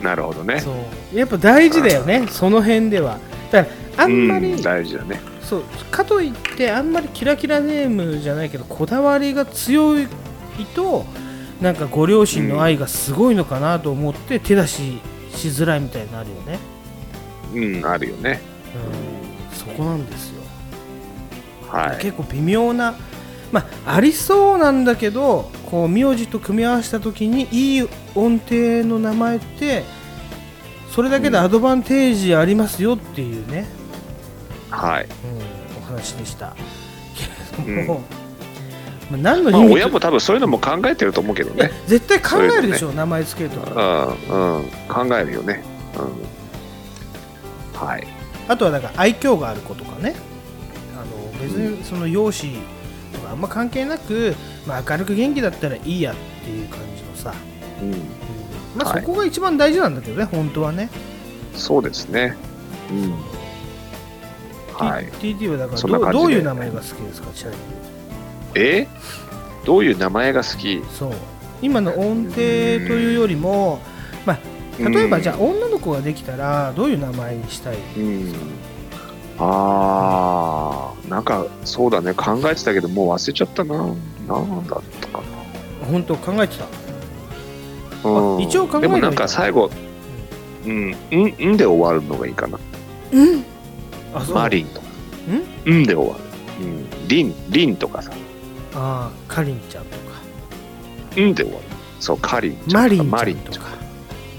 [0.00, 0.58] なるほどね。
[0.58, 0.72] そ
[1.12, 1.16] う。
[1.16, 3.18] やっぱ大事だよねその辺では。
[3.52, 5.31] だからあんまり、うん大事だね。
[5.52, 10.08] そうかといってあんまりキラキラネームじゃないけどこだわりが強い
[10.74, 11.04] と
[11.60, 14.98] なんかご両親の愛がすごいのかなと思って手出し
[15.34, 16.58] しづらいみたいになるよね、
[17.52, 18.40] うん、あるよね。
[19.50, 20.42] うん、そこなんですよ
[21.68, 21.98] はい。
[21.98, 22.94] 結構微妙な
[23.52, 29.84] まあありそうなんだけどこう名字と組み合わせた時にいい音程の名前って
[30.90, 33.66] それだけでアドバンテージありますよっていうね、
[34.72, 35.04] はい。
[35.04, 36.54] うん、お話でした
[37.56, 38.00] けれうんども、
[39.10, 41.70] まあ、何のまあ、親も多分そういうのも考えてると思うけどね。
[41.86, 45.62] 絶対考えるでしょ、そういう名前つけるときうん、うん、考えるよね。
[45.96, 47.86] うん。
[47.86, 48.06] はい。
[48.48, 50.14] あとはだから愛嬌がある子とかね
[50.94, 52.58] あの別にその容姿
[53.12, 54.34] とかあんま関係なく、
[54.66, 56.14] まあ、明るく元気だったらいいやっ
[56.44, 57.34] ていう感じのさ、
[57.80, 57.90] うん。
[58.76, 60.88] まあ、はいそこが一番大事なんだけどね、本当はね。
[61.54, 62.36] そうですね。
[62.90, 63.14] うん。
[64.86, 65.06] はい。
[65.20, 67.62] T- TT はだからそんな感じでどうどういう名前が好きですか、ちなみに？
[68.54, 68.88] え？
[69.64, 70.82] どういう名前が好き？
[70.90, 71.12] そう
[71.62, 73.80] 今の音程というよりも、
[74.26, 74.38] まあ、
[74.88, 78.34] 例えばじゃあ女の子ができたらどういう名前にしたいうん。
[79.38, 83.76] ああ、なんかそうだね、考えてたけど、もう忘れちゃったな。
[83.76, 83.84] な
[84.40, 85.22] んだったか
[85.90, 86.64] 本当考えてた？
[86.64, 88.10] な。
[88.10, 89.70] うん、一応考えてでもなんか最後、
[90.66, 90.94] うん、ん、
[91.52, 92.58] んで終わるのがいいかな。
[93.12, 93.44] うん
[94.34, 94.86] マリンとか。
[95.70, 95.84] ん？
[95.84, 96.64] で終わる。
[96.64, 97.08] うん。
[97.08, 98.10] リン、リンとかさ。
[98.74, 101.66] ああかりんちゃんとかんで終わる。
[102.00, 103.04] そう、カリンちゃんとか。
[103.04, 103.66] マリンとか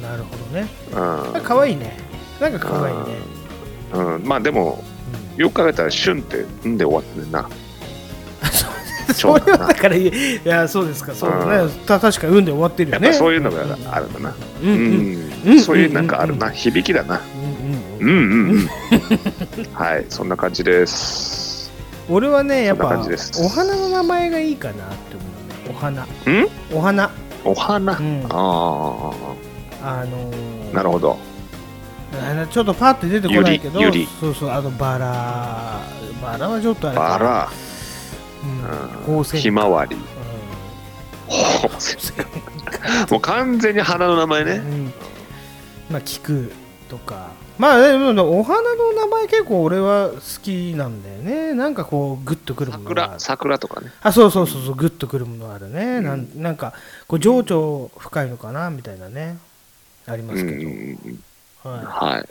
[0.01, 1.41] なるほどねゃん。
[1.41, 1.97] かわいいね
[2.41, 3.03] なんかかわいいね
[3.93, 4.15] うん。
[4.15, 4.84] うん、まあでも、
[5.38, 7.49] よく考えたら、シュンってんで終わってるな。
[9.13, 10.11] それはだからい
[10.45, 13.61] やそうですかそうだねた確かに運で終わってるよねやっぱそういうのが
[13.91, 14.34] あるんだな。
[14.63, 14.80] うんうんう
[15.49, 16.49] んうんそういうなんかあるな。
[16.49, 17.21] 響きだな。
[18.04, 18.68] うんうんうん。
[19.74, 21.72] はい、そんな感じです。
[22.10, 25.28] 俺はねやっぱお花の名前がいいかなって思う
[25.70, 25.70] ね。
[25.70, 26.08] お花ん？
[26.74, 27.12] お花。
[27.45, 28.26] お花、ん。
[28.26, 29.12] ああの
[29.82, 31.18] あ、ーなるほど。
[32.51, 33.82] ちょっとパッて出てこないけど
[34.20, 35.82] そうそうあのバラ
[36.22, 37.49] バラはちょっとあれかバラ、
[38.43, 39.95] うん、宝石ひまわり。
[43.10, 44.51] もう完全に花の名前ね。
[44.51, 44.93] うん。
[45.89, 46.51] まあ聞く
[46.89, 47.32] とか
[47.64, 51.53] まあでもお花の名前結構俺は好きなんだよね。
[51.53, 53.20] なんかこうグッとくるものがある。
[53.22, 53.89] 桜、桜とかね。
[54.01, 56.74] あそうそうそうそうグッとくるものあるね、なんなんか
[57.07, 59.38] こう情緒深いのかなみたいなね。
[60.05, 60.51] ありますけ
[61.64, 61.86] ど、はい。
[61.86, 62.30] はい。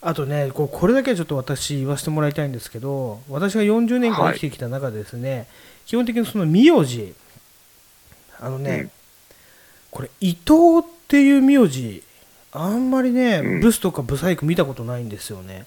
[0.00, 5.46] あとねこうこれだけはちょっと私言わせてもらいたいんですけど私が40年間生きてきた中でですね、
[5.84, 7.14] 基本的にその名字。
[8.40, 8.88] あのね、
[9.90, 12.02] これ伊藤っていう名字
[12.60, 15.66] あんまりね、ブスとかブサイク見たことないんですよね。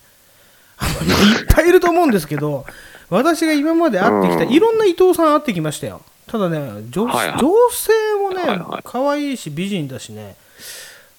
[0.77, 2.65] あのねいっぱいいると思うんですけど
[3.09, 4.51] 私が今まで会ってきた、うん。
[4.51, 6.01] いろんな伊藤さん会ってきましたよ。
[6.27, 7.39] ただね女,、はいはい。
[7.39, 10.35] 女性もね、可愛いし美人だしね。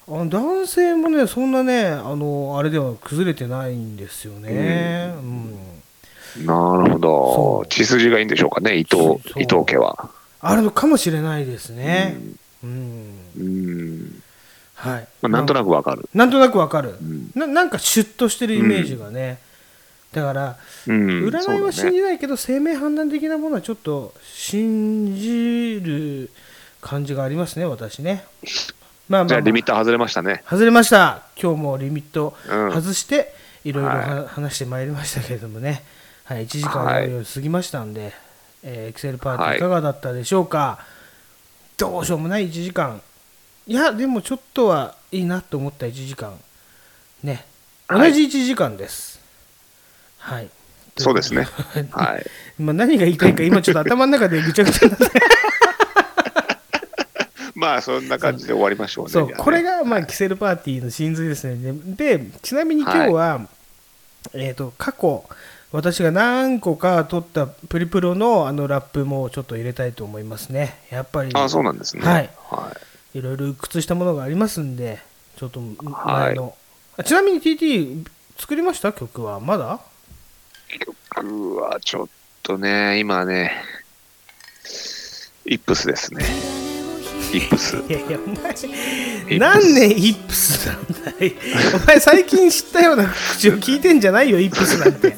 [0.07, 6.45] あの男性もねそんなねあのあれでは崩れてないんですよね、うん。
[6.45, 7.65] なるほど。
[7.69, 10.11] 血筋がいいんでしょうかね、伊藤、伊藤家は。
[10.41, 12.17] あるのかもしれないですね。
[12.63, 14.22] うん、うん。
[14.83, 16.09] はい、まあ、なんとなくわかる。
[16.13, 16.95] なんとなくわかる、
[17.35, 19.39] ななんかシュッとしてるイメージがね、
[20.11, 20.57] だから、
[20.87, 21.27] うん。
[21.27, 26.29] 占いは信じないけど、生命判断的なものはちょっと信じる
[26.81, 28.25] 感じがありますね私ね。
[29.07, 30.43] まあまあ、じゃあ、まリミッター外れましたね。
[30.49, 31.23] 外れました。
[31.41, 32.71] 今日もリミットうん。
[32.73, 33.33] 外して、
[33.63, 35.83] いろいろはは話してまいりましたけれどもね、
[36.25, 38.13] はい、1時間過ぎましたんで、
[38.63, 40.79] えーエクセルパーティはいーいかがだったでしょうか、
[41.77, 43.01] どうしようもない1時間
[43.65, 46.37] いやでもちょっとはいいなと思った1時間。
[47.23, 47.45] ね。
[47.87, 49.21] 同じ1時間です。
[50.17, 50.49] はい、
[50.97, 51.47] そうですね。
[51.91, 52.25] はい。
[52.61, 55.05] まあ何が言いたいか今ちょっと頭の中でぐちゃぐちゃになって。
[57.55, 59.11] まあ、そんな感じで終わりましょうね。
[59.11, 59.31] そう。
[59.31, 61.73] これがまあキセルパーティーの真髄ですね。
[61.95, 63.47] ででちなみに今日は、
[64.33, 65.23] えー、と過去
[65.71, 70.79] 私が何個か撮ったプリプロのあのラップもちょっと入れたいと思いますね。
[70.89, 71.31] やっぱり。
[71.33, 72.05] あそうなんですね。
[72.05, 74.99] はい、、はいろいろ鬱屈したものがありますんで
[75.37, 76.55] ちょっと前の、
[76.97, 78.05] あちなみに TT
[78.37, 78.91] 作りました？
[78.93, 79.79] 曲はまだ？
[81.15, 82.07] 僕はちょっ
[82.41, 83.51] とね、今ね、
[85.45, 86.23] イップスですね。
[87.33, 87.77] イップス。
[87.77, 91.35] いやいやお前何年イップスなんだい？
[91.75, 95.15] お前最近知ったような口を聞いてんじゃないよイップスなんて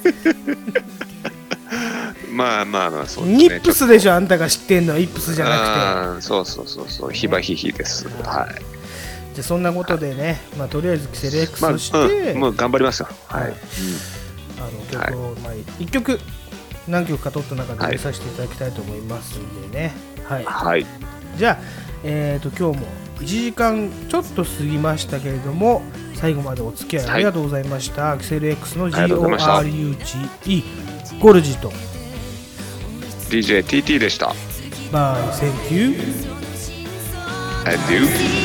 [2.36, 3.44] まあまあまあ、そうですね。
[3.44, 5.00] ニップスでしょあんたが知ってんのは。
[5.00, 6.22] イップスじゃなくて。
[6.22, 8.08] そうそうそうそう、ヒバヒヒです。
[8.24, 8.76] はい。
[9.34, 13.10] じゃあそんなことでね、まあ、とりあえずキセル X まあ、をして、うん、もう頑張りますよ。
[13.28, 13.54] はい。
[14.58, 16.20] あの曲を、まあ、1曲
[16.88, 19.94] 何曲か取った中で入れさせていただきたいと思いますんでね。
[20.24, 20.86] はい、はい、
[21.38, 21.60] じゃあ、
[22.04, 22.88] えー、と今日も
[23.20, 25.84] 1時間ちょっと過ぎましたけれども
[26.16, 30.64] 最後までお付き合いありがとうございました、アクセル X の GORUGE
[31.20, 31.72] ゴルジと
[33.30, 34.34] DJTT でした。
[34.92, 36.36] バイセンキュー
[37.68, 38.02] And you?
[38.06, 38.45] 「逆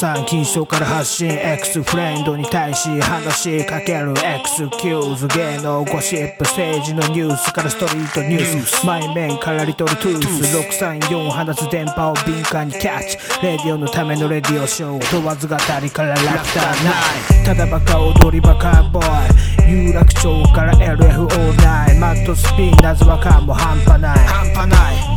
[0.00, 1.30] 京03金賞から発信。
[1.30, 4.14] X フレンドに対し話しかける。
[4.16, 8.86] X キューズ芸能ゴシップ政治のニュースからストリートニュース。
[8.86, 10.56] 前面からリトルトゥース。
[10.82, 13.18] 634放つ電波を敏感にキャッチ。
[13.42, 15.10] レディオのためのレディオショー。
[15.10, 19.86] 問わず語りからラフターナイただバカ踊りバカボーイ。
[19.86, 24.18] 有楽町から LFO9 マットスピン謎はかも半端ない。
[24.18, 25.09] 半端ない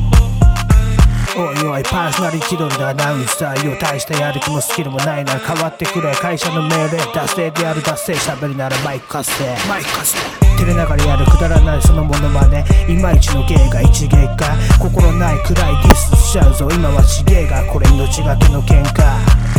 [1.35, 6.99] おいおいパーソナリティドルでアナウンサーよ大したやる気もスキルもないな変わってくれ会社の命令。
[7.11, 9.43] 達成である達成喋るならマイク貸せ。
[9.68, 10.18] マイク貸せ
[10.60, 16.69] 照れながらやるくだらないそのものまねいまいちの芸が一芸か心ない暗いディスしちゃうぞ。
[16.72, 17.88] 今はちげえがこれ。
[17.89, 19.52] 命がけの喧嘩。